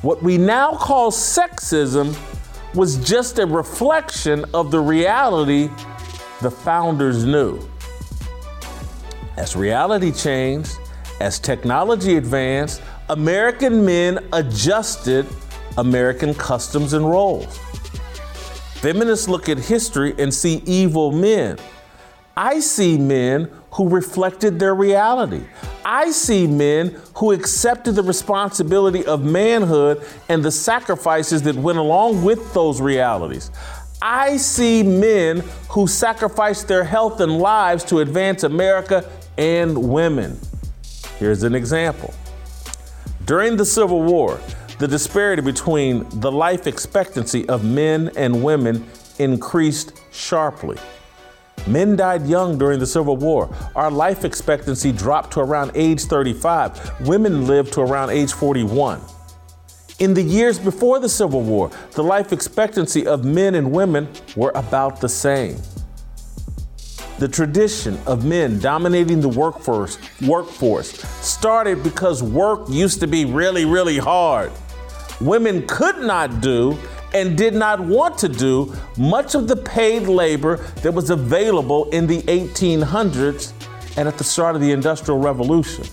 What 0.01 0.23
we 0.23 0.39
now 0.39 0.73
call 0.73 1.11
sexism 1.11 2.17
was 2.73 2.97
just 3.07 3.37
a 3.37 3.45
reflection 3.45 4.43
of 4.53 4.71
the 4.71 4.79
reality 4.79 5.69
the 6.41 6.49
founders 6.49 7.25
knew. 7.25 7.61
As 9.37 9.55
reality 9.55 10.11
changed, 10.11 10.77
as 11.19 11.39
technology 11.39 12.17
advanced, 12.17 12.81
American 13.09 13.85
men 13.85 14.19
adjusted 14.33 15.25
American 15.77 16.33
customs 16.33 16.93
and 16.93 17.09
roles. 17.09 17.57
Feminists 18.75 19.29
look 19.29 19.47
at 19.47 19.57
history 19.57 20.13
and 20.17 20.33
see 20.33 20.61
evil 20.65 21.11
men. 21.11 21.57
I 22.35 22.59
see 22.59 22.97
men 22.97 23.49
who 23.71 23.87
reflected 23.87 24.59
their 24.59 24.75
reality. 24.75 25.43
I 25.85 26.11
see 26.11 26.47
men 26.47 26.99
who 27.15 27.31
accepted 27.31 27.93
the 27.93 28.03
responsibility 28.03 29.05
of 29.05 29.23
manhood 29.23 30.03
and 30.29 30.43
the 30.43 30.51
sacrifices 30.51 31.41
that 31.43 31.55
went 31.55 31.77
along 31.77 32.23
with 32.23 32.53
those 32.53 32.81
realities. 32.81 33.51
I 34.01 34.37
see 34.37 34.81
men 34.81 35.43
who 35.69 35.87
sacrificed 35.87 36.67
their 36.67 36.83
health 36.83 37.19
and 37.19 37.37
lives 37.37 37.83
to 37.85 37.99
advance 37.99 38.43
America 38.43 39.07
and 39.37 39.77
women. 39.89 40.39
Here's 41.17 41.43
an 41.43 41.55
example. 41.55 42.13
During 43.25 43.57
the 43.57 43.65
Civil 43.65 44.01
War, 44.03 44.39
the 44.79 44.87
disparity 44.87 45.41
between 45.41 46.07
the 46.19 46.31
life 46.31 46.65
expectancy 46.65 47.47
of 47.47 47.63
men 47.63 48.11
and 48.15 48.43
women 48.43 48.85
increased 49.19 50.01
sharply. 50.11 50.77
Men 51.67 51.95
died 51.95 52.25
young 52.25 52.57
during 52.57 52.79
the 52.79 52.87
Civil 52.87 53.17
War. 53.17 53.55
Our 53.75 53.91
life 53.91 54.25
expectancy 54.25 54.91
dropped 54.91 55.33
to 55.33 55.41
around 55.41 55.71
age 55.75 56.01
35. 56.01 57.07
Women 57.07 57.45
lived 57.45 57.73
to 57.73 57.81
around 57.81 58.09
age 58.09 58.33
41. 58.33 58.99
In 59.99 60.15
the 60.15 60.23
years 60.23 60.57
before 60.57 60.99
the 60.99 61.09
Civil 61.09 61.41
War, 61.41 61.69
the 61.91 62.03
life 62.03 62.33
expectancy 62.33 63.05
of 63.05 63.23
men 63.23 63.53
and 63.53 63.71
women 63.71 64.09
were 64.35 64.51
about 64.55 64.99
the 64.99 65.09
same. 65.09 65.57
The 67.21 67.27
tradition 67.27 67.99
of 68.07 68.25
men 68.25 68.57
dominating 68.57 69.21
the 69.21 69.29
workforce, 69.29 69.99
workforce 70.23 70.89
started 71.23 71.84
because 71.84 72.23
work 72.23 72.67
used 72.67 72.99
to 73.01 73.05
be 73.05 73.25
really, 73.25 73.63
really 73.63 73.99
hard. 73.99 74.51
Women 75.19 75.67
could 75.67 75.99
not 75.99 76.41
do 76.41 76.75
and 77.13 77.38
did 77.38 77.53
not 77.53 77.79
want 77.79 78.17
to 78.17 78.27
do 78.27 78.73
much 78.97 79.36
of 79.36 79.47
the 79.47 79.55
paid 79.55 80.07
labor 80.07 80.57
that 80.81 80.91
was 80.95 81.12
available 81.12 81.88
in 81.91 82.07
the 82.07 82.23
1800s 82.23 83.53
and 83.97 84.07
at 84.07 84.17
the 84.17 84.23
start 84.23 84.55
of 84.55 84.62
the 84.62 84.71
Industrial 84.71 85.19
Revolution. 85.19 85.86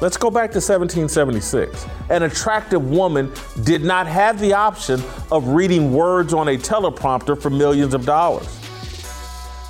Let's 0.00 0.16
go 0.16 0.30
back 0.30 0.52
to 0.52 0.58
1776. 0.58 1.84
An 2.10 2.22
attractive 2.22 2.88
woman 2.88 3.32
did 3.64 3.82
not 3.82 4.06
have 4.06 4.38
the 4.38 4.52
option 4.52 5.02
of 5.32 5.48
reading 5.48 5.92
words 5.92 6.32
on 6.32 6.46
a 6.46 6.56
teleprompter 6.56 7.36
for 7.42 7.50
millions 7.50 7.92
of 7.92 8.06
dollars. 8.06 8.65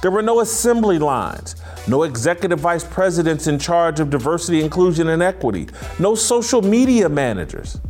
There 0.07 0.12
were 0.12 0.23
no 0.23 0.38
assembly 0.38 1.01
lines, 1.01 1.57
no 1.88 2.05
executive 2.05 2.61
vice 2.61 2.85
presidents 2.85 3.49
in 3.49 3.59
charge 3.59 3.99
of 3.99 4.09
diversity, 4.09 4.62
inclusion, 4.62 5.09
and 5.09 5.21
equity, 5.21 5.66
no 5.99 6.14
social 6.14 6.62
media 6.62 7.09
managers. 7.09 7.81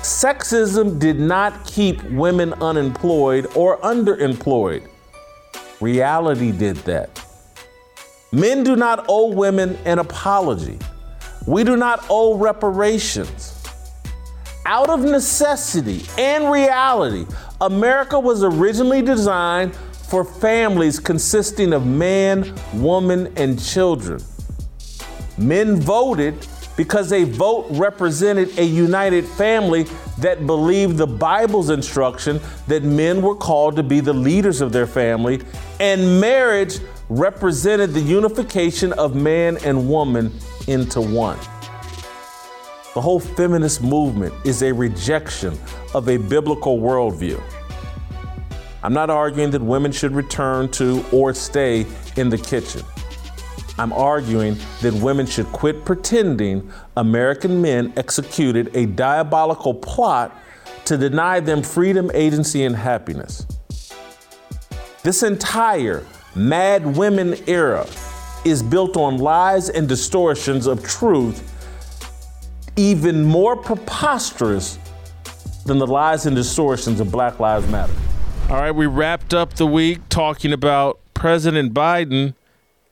Sexism 0.00 1.00
did 1.00 1.18
not 1.18 1.66
keep 1.66 2.00
women 2.12 2.52
unemployed 2.62 3.48
or 3.56 3.78
underemployed. 3.78 4.86
Reality 5.80 6.52
did 6.52 6.76
that. 6.76 7.20
Men 8.30 8.62
do 8.62 8.76
not 8.76 9.06
owe 9.08 9.32
women 9.32 9.76
an 9.86 9.98
apology. 9.98 10.78
We 11.48 11.64
do 11.64 11.76
not 11.76 12.06
owe 12.08 12.38
reparations. 12.38 13.60
Out 14.66 14.88
of 14.88 15.00
necessity 15.00 16.06
and 16.16 16.48
reality, 16.48 17.26
America 17.60 18.20
was 18.20 18.44
originally 18.44 19.02
designed 19.02 19.76
for 20.08 20.24
families 20.24 20.98
consisting 20.98 21.72
of 21.72 21.86
man, 21.86 22.54
woman, 22.74 23.32
and 23.36 23.62
children. 23.62 24.22
Men 25.36 25.80
voted 25.80 26.46
because 26.76 27.12
a 27.12 27.24
vote 27.24 27.66
represented 27.70 28.58
a 28.58 28.64
united 28.64 29.24
family 29.24 29.86
that 30.18 30.46
believed 30.46 30.96
the 30.96 31.06
Bible's 31.06 31.70
instruction 31.70 32.40
that 32.68 32.82
men 32.82 33.22
were 33.22 33.34
called 33.34 33.76
to 33.76 33.82
be 33.82 34.00
the 34.00 34.12
leaders 34.12 34.60
of 34.60 34.72
their 34.72 34.86
family, 34.86 35.40
and 35.80 36.20
marriage 36.20 36.78
represented 37.08 37.92
the 37.92 38.00
unification 38.00 38.92
of 38.94 39.14
man 39.14 39.56
and 39.64 39.88
woman 39.88 40.32
into 40.68 41.00
one. 41.00 41.38
The 42.94 43.00
whole 43.00 43.20
feminist 43.20 43.82
movement 43.82 44.34
is 44.44 44.62
a 44.62 44.72
rejection 44.72 45.58
of 45.94 46.08
a 46.08 46.16
biblical 46.16 46.78
worldview. 46.78 47.42
I'm 48.86 48.92
not 48.92 49.10
arguing 49.10 49.50
that 49.50 49.60
women 49.60 49.90
should 49.90 50.12
return 50.12 50.68
to 50.70 51.04
or 51.10 51.34
stay 51.34 51.84
in 52.14 52.28
the 52.28 52.38
kitchen. 52.38 52.82
I'm 53.78 53.92
arguing 53.92 54.56
that 54.80 54.94
women 54.94 55.26
should 55.26 55.46
quit 55.46 55.84
pretending 55.84 56.70
American 56.96 57.60
men 57.60 57.92
executed 57.96 58.70
a 58.76 58.86
diabolical 58.86 59.74
plot 59.74 60.38
to 60.84 60.96
deny 60.96 61.40
them 61.40 61.64
freedom, 61.64 62.12
agency, 62.14 62.62
and 62.62 62.76
happiness. 62.76 63.44
This 65.02 65.24
entire 65.24 66.06
mad 66.36 66.96
women 66.96 67.34
era 67.48 67.88
is 68.44 68.62
built 68.62 68.96
on 68.96 69.18
lies 69.18 69.68
and 69.68 69.88
distortions 69.88 70.68
of 70.68 70.84
truth, 70.84 71.42
even 72.76 73.24
more 73.24 73.56
preposterous 73.56 74.78
than 75.64 75.78
the 75.78 75.86
lies 75.88 76.26
and 76.26 76.36
distortions 76.36 77.00
of 77.00 77.10
Black 77.10 77.40
Lives 77.40 77.68
Matter. 77.68 77.92
All 78.48 78.58
right, 78.58 78.70
we 78.70 78.86
wrapped 78.86 79.34
up 79.34 79.54
the 79.54 79.66
week 79.66 80.08
talking 80.08 80.52
about 80.52 81.00
President 81.14 81.74
Biden 81.74 82.34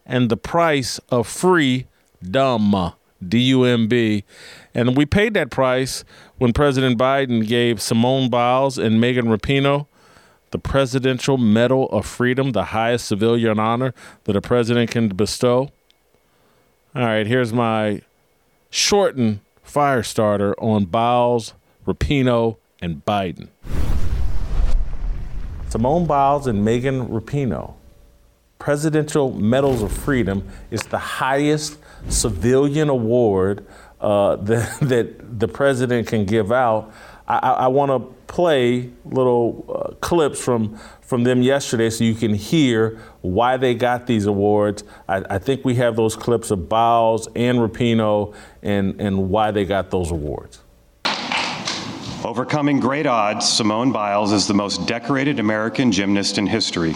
and 0.04 0.28
the 0.28 0.36
price 0.36 0.98
of 1.10 1.28
free 1.28 1.86
dumb, 2.20 2.94
D 3.26 3.38
U 3.38 3.62
M 3.62 3.86
B. 3.86 4.24
And 4.74 4.96
we 4.96 5.06
paid 5.06 5.32
that 5.34 5.52
price 5.52 6.02
when 6.38 6.52
President 6.52 6.98
Biden 6.98 7.46
gave 7.46 7.80
Simone 7.80 8.28
Biles 8.28 8.78
and 8.78 9.00
Megan 9.00 9.26
Rapinoe 9.26 9.86
the 10.50 10.58
Presidential 10.58 11.38
Medal 11.38 11.88
of 11.90 12.04
Freedom, 12.04 12.50
the 12.50 12.64
highest 12.64 13.06
civilian 13.06 13.60
honor 13.60 13.94
that 14.24 14.34
a 14.34 14.40
president 14.40 14.90
can 14.90 15.06
bestow. 15.08 15.70
All 16.96 17.02
right, 17.02 17.28
here's 17.28 17.52
my 17.52 18.02
shortened 18.70 19.38
fire 19.62 20.02
starter 20.02 20.58
on 20.60 20.86
Biles, 20.86 21.54
Rapinoe, 21.86 22.56
and 22.82 23.04
Biden. 23.04 23.50
Simone 25.74 26.06
Biles 26.06 26.46
and 26.46 26.64
Megan 26.64 27.08
Rapinoe 27.08 27.74
Presidential 28.60 29.32
Medals 29.32 29.82
of 29.82 29.90
Freedom 29.90 30.48
is 30.70 30.80
the 30.82 30.98
highest 30.98 31.78
civilian 32.08 32.88
award 32.88 33.66
uh, 34.00 34.36
that, 34.50 34.78
that 34.82 35.40
the 35.40 35.48
president 35.48 36.06
can 36.06 36.26
give 36.26 36.52
out. 36.52 36.94
I, 37.26 37.38
I 37.38 37.66
want 37.66 37.90
to 37.90 38.14
play 38.32 38.90
little 39.04 39.64
uh, 39.68 39.94
clips 39.94 40.40
from 40.40 40.78
from 41.00 41.24
them 41.24 41.42
yesterday 41.42 41.90
so 41.90 42.04
you 42.04 42.14
can 42.14 42.34
hear 42.34 43.00
why 43.22 43.56
they 43.56 43.74
got 43.74 44.06
these 44.06 44.26
awards. 44.26 44.84
I, 45.08 45.24
I 45.28 45.38
think 45.38 45.64
we 45.64 45.74
have 45.74 45.96
those 45.96 46.14
clips 46.14 46.52
of 46.52 46.68
Biles 46.68 47.26
and 47.34 47.58
Rapinoe 47.58 48.32
and, 48.62 49.00
and 49.00 49.28
why 49.28 49.50
they 49.50 49.64
got 49.64 49.90
those 49.90 50.12
awards. 50.12 50.60
Overcoming 52.24 52.80
great 52.80 53.04
odds, 53.04 53.46
Simone 53.46 53.92
Biles 53.92 54.32
is 54.32 54.46
the 54.46 54.54
most 54.54 54.86
decorated 54.86 55.38
American 55.38 55.92
gymnast 55.92 56.38
in 56.38 56.46
history 56.46 56.94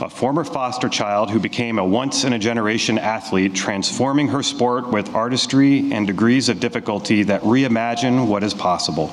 a 0.00 0.08
former 0.08 0.44
foster 0.44 0.88
child 0.88 1.30
who 1.30 1.40
became 1.40 1.78
a 1.78 1.84
once 1.84 2.22
in 2.22 2.32
a 2.34 2.38
generation 2.38 2.98
athlete, 2.98 3.54
transforming 3.54 4.28
her 4.28 4.44
sport 4.44 4.88
with 4.92 5.12
artistry 5.14 5.90
and 5.92 6.06
degrees 6.06 6.48
of 6.48 6.60
difficulty 6.60 7.24
that 7.24 7.42
reimagine 7.42 8.28
what 8.28 8.44
is 8.44 8.54
possible. 8.54 9.10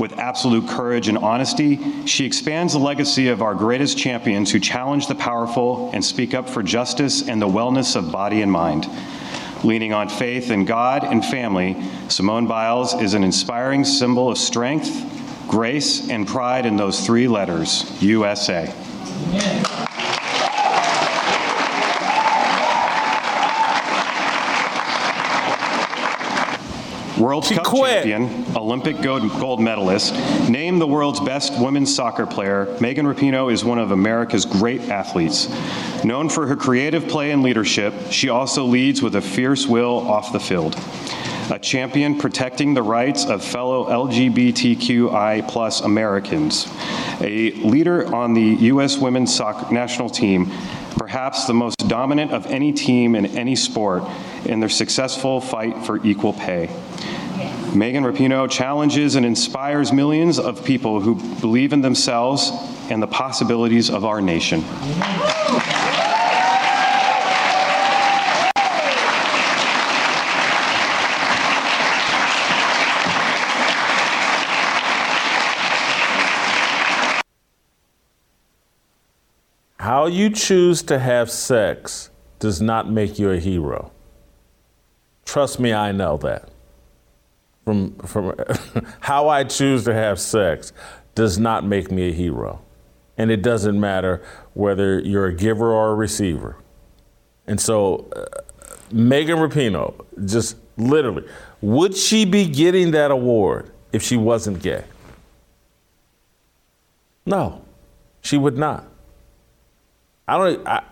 With 0.00 0.18
absolute 0.18 0.66
courage 0.66 1.08
and 1.08 1.18
honesty, 1.18 2.06
she 2.06 2.24
expands 2.24 2.72
the 2.72 2.80
legacy 2.80 3.28
of 3.28 3.42
our 3.42 3.54
greatest 3.54 3.98
champions 3.98 4.50
who 4.50 4.58
challenge 4.58 5.06
the 5.06 5.14
powerful 5.14 5.90
and 5.92 6.04
speak 6.04 6.34
up 6.34 6.48
for 6.48 6.62
justice 6.62 7.28
and 7.28 7.40
the 7.40 7.46
wellness 7.46 7.94
of 7.94 8.10
body 8.10 8.42
and 8.42 8.50
mind. 8.50 8.88
Leaning 9.62 9.92
on 9.92 10.08
faith 10.08 10.50
in 10.50 10.64
God 10.64 11.04
and 11.04 11.24
family, 11.24 11.76
Simone 12.08 12.46
Biles 12.46 12.94
is 12.94 13.14
an 13.14 13.22
inspiring 13.22 13.84
symbol 13.84 14.30
of 14.30 14.38
strength, 14.38 15.46
grace, 15.48 16.08
and 16.08 16.26
pride 16.26 16.64
in 16.64 16.76
those 16.76 17.04
three 17.04 17.28
letters 17.28 18.00
USA. 18.02 18.72
World 27.20 27.44
Cup 27.44 27.64
quit. 27.64 28.04
champion, 28.04 28.46
Olympic 28.56 29.02
gold 29.02 29.60
medalist, 29.60 30.14
named 30.48 30.80
the 30.80 30.86
world's 30.86 31.20
best 31.20 31.52
women's 31.60 31.94
soccer 31.94 32.24
player, 32.24 32.74
Megan 32.80 33.04
Rapinoe 33.04 33.52
is 33.52 33.62
one 33.62 33.78
of 33.78 33.90
America's 33.90 34.46
great 34.46 34.80
athletes. 34.88 35.46
Known 36.02 36.30
for 36.30 36.46
her 36.46 36.56
creative 36.56 37.08
play 37.08 37.30
and 37.30 37.42
leadership, 37.42 37.92
she 38.10 38.30
also 38.30 38.64
leads 38.64 39.02
with 39.02 39.16
a 39.16 39.20
fierce 39.20 39.66
will 39.66 39.98
off 40.08 40.32
the 40.32 40.40
field. 40.40 40.80
A 41.50 41.58
champion 41.58 42.16
protecting 42.16 42.72
the 42.72 42.82
rights 42.82 43.26
of 43.26 43.44
fellow 43.44 43.84
LGBTQI 43.90 45.46
plus 45.46 45.82
Americans. 45.82 46.68
A 47.20 47.50
leader 47.52 48.14
on 48.14 48.32
the 48.32 48.56
U.S. 48.72 48.96
women's 48.96 49.34
soccer 49.34 49.70
national 49.70 50.08
team, 50.08 50.50
perhaps 50.96 51.44
the 51.44 51.52
most 51.52 51.76
dominant 51.86 52.32
of 52.32 52.46
any 52.46 52.72
team 52.72 53.14
in 53.14 53.26
any 53.36 53.56
sport 53.56 54.04
in 54.46 54.60
their 54.60 54.70
successful 54.70 55.38
fight 55.40 55.84
for 55.84 56.02
equal 56.06 56.32
pay. 56.32 56.70
Megan 57.74 58.02
Rapinoe 58.02 58.50
challenges 58.50 59.14
and 59.14 59.24
inspires 59.24 59.92
millions 59.92 60.40
of 60.40 60.64
people 60.64 61.00
who 61.00 61.14
believe 61.40 61.72
in 61.72 61.82
themselves 61.82 62.50
and 62.90 63.00
the 63.00 63.06
possibilities 63.06 63.88
of 63.88 64.04
our 64.04 64.20
nation. 64.20 64.60
How 79.76 80.06
you 80.06 80.30
choose 80.30 80.82
to 80.84 80.98
have 80.98 81.30
sex 81.30 82.10
does 82.40 82.60
not 82.60 82.90
make 82.90 83.18
you 83.18 83.30
a 83.30 83.38
hero. 83.38 83.92
Trust 85.24 85.60
me, 85.60 85.72
I 85.72 85.92
know 85.92 86.16
that 86.18 86.48
from 87.70 87.94
from 88.06 88.34
how 89.00 89.28
I 89.28 89.44
choose 89.44 89.84
to 89.84 89.94
have 89.94 90.18
sex 90.20 90.72
does 91.14 91.38
not 91.38 91.64
make 91.64 91.90
me 91.90 92.08
a 92.08 92.12
hero. 92.12 92.60
And 93.16 93.30
it 93.30 93.42
doesn't 93.42 93.78
matter 93.78 94.22
whether 94.54 94.98
you're 95.00 95.26
a 95.26 95.34
giver 95.34 95.72
or 95.72 95.90
a 95.90 95.94
receiver. 95.94 96.56
And 97.46 97.60
so 97.60 98.08
uh, 98.16 98.24
Megan 98.90 99.38
Rapinoe, 99.38 99.94
just 100.26 100.56
Literally. 100.80 101.24
Would 101.60 101.94
she 101.94 102.24
be 102.24 102.46
getting 102.46 102.92
that 102.92 103.10
award 103.10 103.70
if 103.92 104.02
she 104.02 104.16
wasn't 104.16 104.62
gay? 104.62 104.84
No, 107.26 107.62
she 108.22 108.38
would 108.38 108.56
not. 108.56 108.88
I 110.26 110.38
don't. 110.38 110.66
I, 110.66 110.82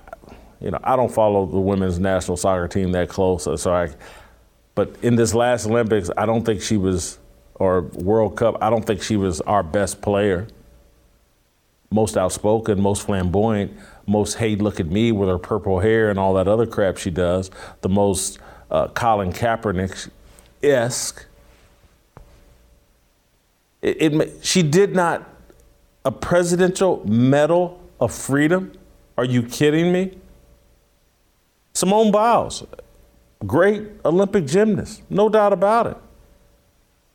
you 0.61 0.71
know, 0.71 0.79
I 0.83 0.95
don't 0.95 1.11
follow 1.11 1.47
the 1.47 1.59
women's 1.59 1.99
national 1.99 2.37
soccer 2.37 2.69
team 2.69 2.93
that 2.93 3.09
close, 3.09 3.45
so 3.61 3.73
I. 3.73 3.89
But 4.79 4.95
in 5.03 5.17
this 5.17 5.35
last 5.35 5.67
Olympics, 5.67 6.09
I 6.17 6.25
don't 6.25 6.45
think 6.45 6.63
she 6.63 6.77
was, 6.77 7.19
or 7.57 7.81
World 7.81 8.37
Cup, 8.37 8.59
I 8.61 8.71
don't 8.71 8.87
think 8.87 9.03
she 9.03 9.17
was 9.17 9.41
our 9.41 9.65
best 9.65 10.01
player. 10.01 10.47
Most 11.91 12.17
outspoken, 12.17 12.81
most 12.81 13.05
flamboyant, 13.05 13.77
most 14.07 14.35
hey, 14.35 14.55
look 14.55 14.79
at 14.79 14.87
me 14.87 15.11
with 15.11 15.29
her 15.29 15.39
purple 15.39 15.81
hair 15.81 16.11
and 16.11 16.17
all 16.17 16.35
that 16.35 16.47
other 16.47 16.65
crap 16.65 16.97
she 16.97 17.11
does. 17.11 17.51
The 17.81 17.89
most 17.89 18.39
uh, 18.71 18.87
Colin 18.87 19.33
Kaepernick 19.33 20.11
esque. 20.63 21.27
It, 23.83 24.15
it, 24.15 24.45
she 24.45 24.63
did 24.63 24.95
not 24.95 25.29
a 26.05 26.13
presidential 26.13 27.05
medal 27.05 27.83
of 27.99 28.15
freedom. 28.15 28.71
Are 29.17 29.25
you 29.25 29.43
kidding 29.43 29.91
me? 29.91 30.19
Simone 31.75 32.13
Biles, 32.13 32.65
great 33.47 33.89
Olympic 34.05 34.47
gymnast, 34.47 35.03
no 35.11 35.29
doubt 35.29 35.53
about 35.53 35.87
it. 35.87 35.97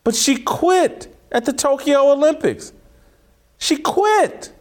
But 0.03 0.15
she 0.15 0.37
quit 0.37 1.15
at 1.31 1.45
the 1.45 1.53
Tokyo 1.53 2.11
Olympics. 2.11 2.73
She 3.57 3.77
quit. 3.77 4.53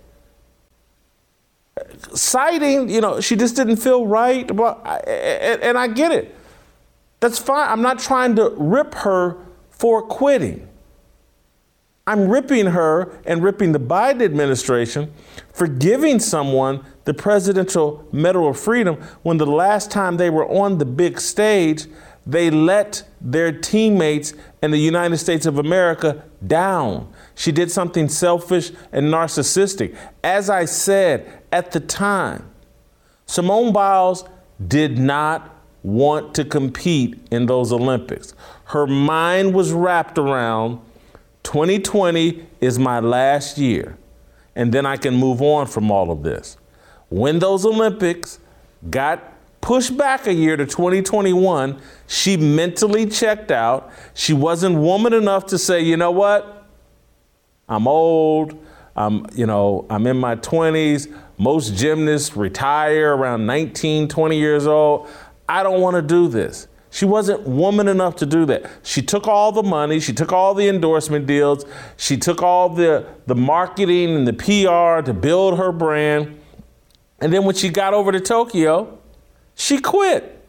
Citing, 2.14 2.88
you 2.88 3.00
know, 3.00 3.20
she 3.20 3.36
just 3.36 3.56
didn't 3.56 3.76
feel 3.76 4.06
right. 4.06 4.48
And 4.50 5.78
I 5.78 5.88
get 5.88 6.12
it. 6.12 6.34
That's 7.20 7.38
fine. 7.38 7.68
I'm 7.68 7.82
not 7.82 7.98
trying 7.98 8.36
to 8.36 8.50
rip 8.56 8.94
her 8.94 9.36
for 9.70 10.02
quitting. 10.02 10.68
I'm 12.06 12.28
ripping 12.28 12.66
her 12.66 13.16
and 13.24 13.42
ripping 13.42 13.72
the 13.72 13.80
Biden 13.80 14.22
administration 14.22 15.12
for 15.52 15.66
giving 15.68 16.18
someone 16.18 16.84
the 17.04 17.14
Presidential 17.14 18.06
Medal 18.12 18.48
of 18.48 18.58
Freedom 18.58 18.96
when 19.22 19.38
the 19.38 19.46
last 19.46 19.90
time 19.90 20.16
they 20.16 20.30
were 20.30 20.48
on 20.48 20.78
the 20.78 20.84
big 20.84 21.20
stage, 21.20 21.86
they 22.24 22.50
let 22.50 23.02
their 23.20 23.50
teammates 23.52 24.34
in 24.62 24.70
the 24.70 24.78
United 24.78 25.18
States 25.18 25.46
of 25.46 25.58
America 25.58 26.22
down. 26.46 27.12
She 27.34 27.50
did 27.50 27.70
something 27.70 28.08
selfish 28.08 28.70
and 28.92 29.06
narcissistic. 29.06 29.96
As 30.22 30.48
I 30.48 30.64
said 30.64 31.42
at 31.50 31.72
the 31.72 31.80
time, 31.80 32.48
Simone 33.26 33.72
Biles 33.72 34.24
did 34.64 34.98
not 34.98 35.48
want 35.82 36.34
to 36.36 36.44
compete 36.44 37.18
in 37.32 37.46
those 37.46 37.72
Olympics. 37.72 38.34
Her 38.66 38.86
mind 38.86 39.54
was 39.54 39.72
wrapped 39.72 40.18
around 40.18 40.80
2020 41.42 42.46
is 42.60 42.78
my 42.78 43.00
last 43.00 43.58
year, 43.58 43.98
and 44.54 44.72
then 44.72 44.86
I 44.86 44.96
can 44.96 45.14
move 45.16 45.42
on 45.42 45.66
from 45.66 45.90
all 45.90 46.12
of 46.12 46.22
this 46.22 46.56
when 47.12 47.38
those 47.38 47.66
Olympics 47.66 48.38
got 48.88 49.34
pushed 49.60 49.96
back 49.98 50.26
a 50.26 50.32
year 50.32 50.56
to 50.56 50.64
2021, 50.64 51.78
she 52.06 52.38
mentally 52.38 53.06
checked 53.06 53.50
out. 53.50 53.92
She 54.14 54.32
wasn't 54.32 54.76
woman 54.76 55.12
enough 55.12 55.44
to 55.46 55.58
say, 55.58 55.82
you 55.82 55.98
know 55.98 56.10
what? 56.10 56.66
I'm 57.68 57.86
old. 57.86 58.58
I'm, 58.96 59.26
you 59.34 59.46
know, 59.46 59.86
I'm 59.90 60.06
in 60.06 60.18
my 60.18 60.36
20s. 60.36 61.14
Most 61.36 61.74
gymnasts 61.74 62.34
retire 62.34 63.14
around 63.14 63.44
19, 63.44 64.08
20 64.08 64.38
years 64.38 64.66
old. 64.66 65.08
I 65.46 65.62
don't 65.62 65.82
want 65.82 65.96
to 65.96 66.02
do 66.02 66.28
this. 66.28 66.66
She 66.90 67.04
wasn't 67.04 67.42
woman 67.42 67.88
enough 67.88 68.16
to 68.16 68.26
do 68.26 68.46
that. 68.46 68.70
She 68.82 69.02
took 69.02 69.26
all 69.26 69.52
the 69.52 69.62
money, 69.62 70.00
she 70.00 70.12
took 70.14 70.32
all 70.32 70.54
the 70.54 70.68
endorsement 70.68 71.26
deals, 71.26 71.64
she 71.96 72.16
took 72.16 72.42
all 72.42 72.68
the, 72.70 73.06
the 73.26 73.34
marketing 73.34 74.16
and 74.16 74.26
the 74.26 74.32
PR 74.32 75.04
to 75.04 75.14
build 75.14 75.58
her 75.58 75.72
brand. 75.72 76.38
And 77.22 77.32
then 77.32 77.44
when 77.44 77.54
she 77.54 77.68
got 77.68 77.94
over 77.94 78.10
to 78.10 78.18
Tokyo, 78.18 78.98
she 79.54 79.78
quit. 79.78 80.44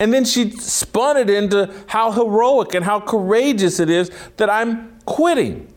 And 0.00 0.12
then 0.12 0.24
she 0.24 0.50
spun 0.50 1.16
it 1.16 1.30
into 1.30 1.72
how 1.86 2.10
heroic 2.10 2.74
and 2.74 2.84
how 2.84 2.98
courageous 2.98 3.78
it 3.78 3.88
is 3.88 4.10
that 4.36 4.50
I'm 4.50 4.98
quitting 5.06 5.72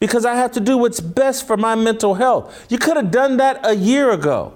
because 0.00 0.26
I 0.26 0.34
have 0.34 0.52
to 0.52 0.60
do 0.60 0.76
what's 0.76 1.00
best 1.00 1.46
for 1.46 1.56
my 1.56 1.74
mental 1.74 2.14
health. 2.14 2.66
You 2.68 2.76
could 2.76 2.98
have 2.98 3.10
done 3.10 3.38
that 3.38 3.66
a 3.66 3.74
year 3.74 4.10
ago. 4.10 4.52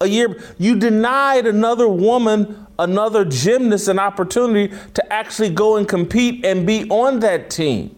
A 0.00 0.08
year, 0.08 0.42
you 0.58 0.76
denied 0.76 1.46
another 1.46 1.86
woman, 1.86 2.66
another 2.76 3.24
gymnast, 3.24 3.86
an 3.86 4.00
opportunity 4.00 4.74
to 4.94 5.12
actually 5.12 5.50
go 5.50 5.76
and 5.76 5.88
compete 5.88 6.44
and 6.44 6.66
be 6.66 6.88
on 6.90 7.20
that 7.20 7.50
team. 7.50 7.95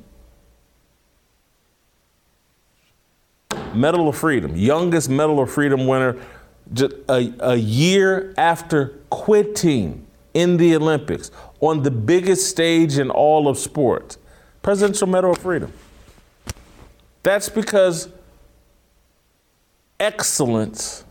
Medal 3.74 4.08
of 4.08 4.16
Freedom, 4.16 4.56
youngest 4.56 5.08
Medal 5.08 5.40
of 5.40 5.50
Freedom 5.50 5.86
winner, 5.86 6.16
just 6.72 6.92
a, 7.08 7.32
a 7.40 7.56
year 7.56 8.34
after 8.36 8.98
quitting 9.10 10.06
in 10.34 10.56
the 10.56 10.76
Olympics 10.76 11.30
on 11.60 11.82
the 11.82 11.90
biggest 11.90 12.48
stage 12.48 12.98
in 12.98 13.10
all 13.10 13.48
of 13.48 13.58
sports. 13.58 14.18
Presidential 14.62 15.06
Medal 15.06 15.32
of 15.32 15.38
Freedom. 15.38 15.72
That's 17.22 17.48
because 17.48 18.08
excellence, 19.98 21.04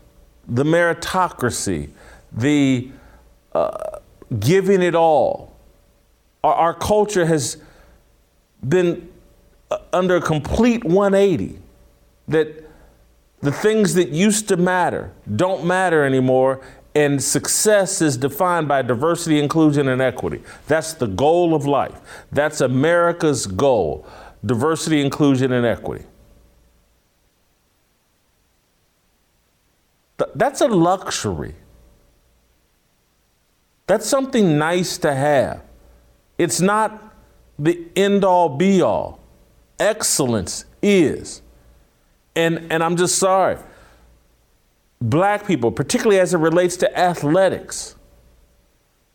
the 0.46 0.64
meritocracy, 0.64 1.90
the 2.32 2.90
uh, 3.52 3.98
giving 4.38 4.82
it 4.82 4.94
all, 4.94 5.56
our, 6.44 6.54
our 6.54 6.74
culture 6.74 7.26
has 7.26 7.56
been 8.66 9.08
uh, 9.70 9.78
under 9.92 10.16
a 10.16 10.20
complete 10.20 10.84
180 10.84 11.58
that 12.28 12.64
the 13.40 13.52
things 13.52 13.94
that 13.94 14.10
used 14.10 14.48
to 14.48 14.56
matter 14.56 15.12
don't 15.36 15.64
matter 15.64 16.04
anymore, 16.04 16.60
and 16.94 17.22
success 17.22 18.02
is 18.02 18.16
defined 18.16 18.66
by 18.68 18.82
diversity, 18.82 19.38
inclusion, 19.38 19.88
and 19.88 20.02
equity. 20.02 20.42
That's 20.66 20.94
the 20.94 21.06
goal 21.06 21.54
of 21.54 21.66
life. 21.66 22.26
That's 22.32 22.60
America's 22.60 23.46
goal 23.46 24.06
diversity, 24.44 25.00
inclusion, 25.00 25.52
and 25.52 25.66
equity. 25.66 26.04
That's 30.34 30.60
a 30.60 30.68
luxury. 30.68 31.54
That's 33.86 34.06
something 34.06 34.58
nice 34.58 34.98
to 34.98 35.14
have. 35.14 35.62
It's 36.36 36.60
not 36.60 37.14
the 37.58 37.86
end 37.96 38.24
all 38.24 38.48
be 38.48 38.82
all. 38.82 39.20
Excellence 39.78 40.64
is. 40.82 41.42
And, 42.38 42.70
and 42.70 42.84
I'm 42.84 42.96
just 42.96 43.18
sorry. 43.18 43.58
Black 45.00 45.44
people, 45.44 45.72
particularly 45.72 46.20
as 46.20 46.34
it 46.34 46.38
relates 46.38 46.76
to 46.76 46.98
athletics, 46.98 47.96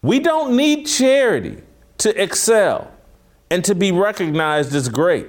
we 0.02 0.20
don't 0.20 0.58
need 0.58 0.84
charity 0.84 1.64
to 2.00 2.22
excel 2.22 2.92
and 3.50 3.64
to 3.64 3.76
be 3.76 3.94
recognized 3.94 4.76
as 4.76 4.90
great. 4.90 5.28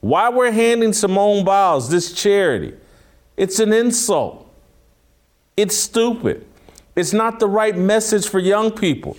Why 0.00 0.28
we're 0.28 0.50
handing 0.50 0.92
Simone 0.92 1.42
Biles 1.42 1.88
this 1.88 2.12
charity? 2.12 2.74
It's 3.38 3.60
an 3.60 3.72
insult. 3.72 4.46
It's 5.56 5.76
stupid. 5.76 6.44
It's 6.94 7.14
not 7.14 7.40
the 7.40 7.48
right 7.48 7.76
message 7.76 8.28
for 8.28 8.40
young 8.40 8.70
people. 8.72 9.16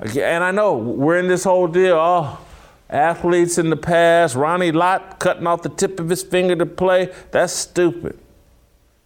And 0.00 0.42
I 0.42 0.50
know 0.50 0.76
we're 0.76 1.18
in 1.18 1.28
this 1.28 1.44
whole 1.44 1.68
deal. 1.68 1.96
Oh, 2.00 2.38
athletes 2.90 3.56
in 3.56 3.70
the 3.70 3.76
past. 3.76 4.34
Ronnie 4.34 4.72
Lott 4.72 5.18
cutting 5.18 5.46
off 5.46 5.62
the 5.62 5.68
tip 5.68 5.98
of 6.00 6.08
his 6.08 6.22
finger 6.22 6.56
to 6.56 6.66
play. 6.66 7.12
That's 7.30 7.52
stupid. 7.52 8.18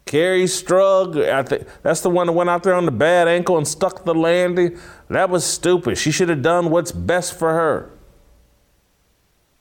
Kerri 0.06 0.44
Strug, 0.44 1.28
I 1.28 1.42
think 1.42 1.66
that's 1.82 2.00
the 2.02 2.10
one 2.10 2.26
that 2.26 2.32
went 2.32 2.50
out 2.50 2.62
there 2.62 2.74
on 2.74 2.84
the 2.84 2.92
bad 2.92 3.26
ankle 3.26 3.56
and 3.56 3.66
stuck 3.66 4.04
the 4.04 4.14
landing. 4.14 4.78
That 5.08 5.30
was 5.30 5.44
stupid. 5.44 5.96
She 5.96 6.10
should 6.10 6.28
have 6.28 6.42
done 6.42 6.70
what's 6.70 6.92
best 6.92 7.38
for 7.38 7.52
her. 7.52 7.90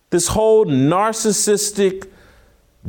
This 0.09 0.28
whole 0.28 0.65
narcissistic 0.65 2.09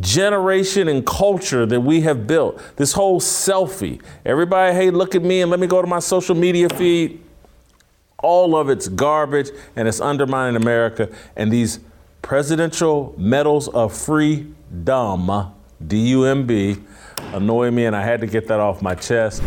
generation 0.00 0.88
and 0.88 1.06
culture 1.06 1.64
that 1.64 1.80
we 1.80 2.00
have 2.00 2.26
built, 2.26 2.60
this 2.76 2.92
whole 2.92 3.20
selfie. 3.20 4.02
Everybody, 4.26 4.74
hey, 4.74 4.90
look 4.90 5.14
at 5.14 5.22
me 5.22 5.40
and 5.40 5.50
let 5.50 5.60
me 5.60 5.68
go 5.68 5.80
to 5.80 5.86
my 5.86 6.00
social 6.00 6.34
media 6.34 6.68
feed 6.68 7.23
all 8.24 8.56
of 8.56 8.68
it's 8.68 8.88
garbage 8.88 9.50
and 9.76 9.86
it's 9.86 10.00
undermining 10.00 10.56
America. 10.56 11.08
And 11.36 11.52
these 11.52 11.80
presidential 12.22 13.14
medals 13.18 13.68
of 13.68 13.94
freedom, 13.94 15.52
D 15.86 16.08
U 16.08 16.24
M 16.24 16.46
B, 16.46 16.76
annoy 17.32 17.70
me, 17.70 17.84
and 17.84 17.94
I 17.94 18.02
had 18.02 18.20
to 18.22 18.26
get 18.26 18.48
that 18.48 18.58
off 18.60 18.80
my 18.80 18.94
chest. 18.94 19.42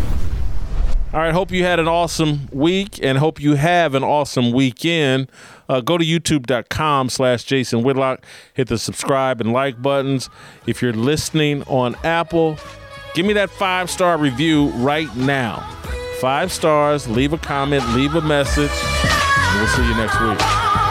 All 1.14 1.22
right, 1.22 1.34
hope 1.34 1.52
you 1.52 1.64
had 1.64 1.80
an 1.80 1.88
awesome 1.88 2.50
week 2.52 3.00
and 3.02 3.18
hope 3.18 3.42
you 3.42 3.56
have 3.56 3.96
an 3.96 4.04
awesome 4.04 4.52
weekend. 4.52 5.32
Uh, 5.70 5.82
go 5.82 5.98
to 5.98 6.06
youtube.com 6.06 7.10
slash 7.10 7.46
Jason 7.46 7.82
Whitlock. 7.82 8.24
Hit 8.54 8.68
the 8.68 8.78
subscribe 8.78 9.42
and 9.42 9.54
like 9.54 9.82
buttons. 9.82 10.30
If 10.68 10.82
you're 10.82 10.94
listening 10.94 11.64
on 11.64 11.96
Apple, 12.04 12.58
give 13.16 13.26
me 13.26 13.34
that 13.34 13.50
five 13.50 13.90
star 13.90 14.18
review 14.18 14.70
right 14.72 15.14
now 15.16 15.66
Five 16.20 16.52
stars. 16.52 17.08
Leave 17.08 17.34
a 17.34 17.38
comment. 17.38 17.88
Leave 17.94 18.16
a 18.16 18.22
message. 18.22 18.72
We'll 19.56 19.68
see 19.68 19.88
you 19.88 19.96
next 19.96 20.20
week. 20.20 20.87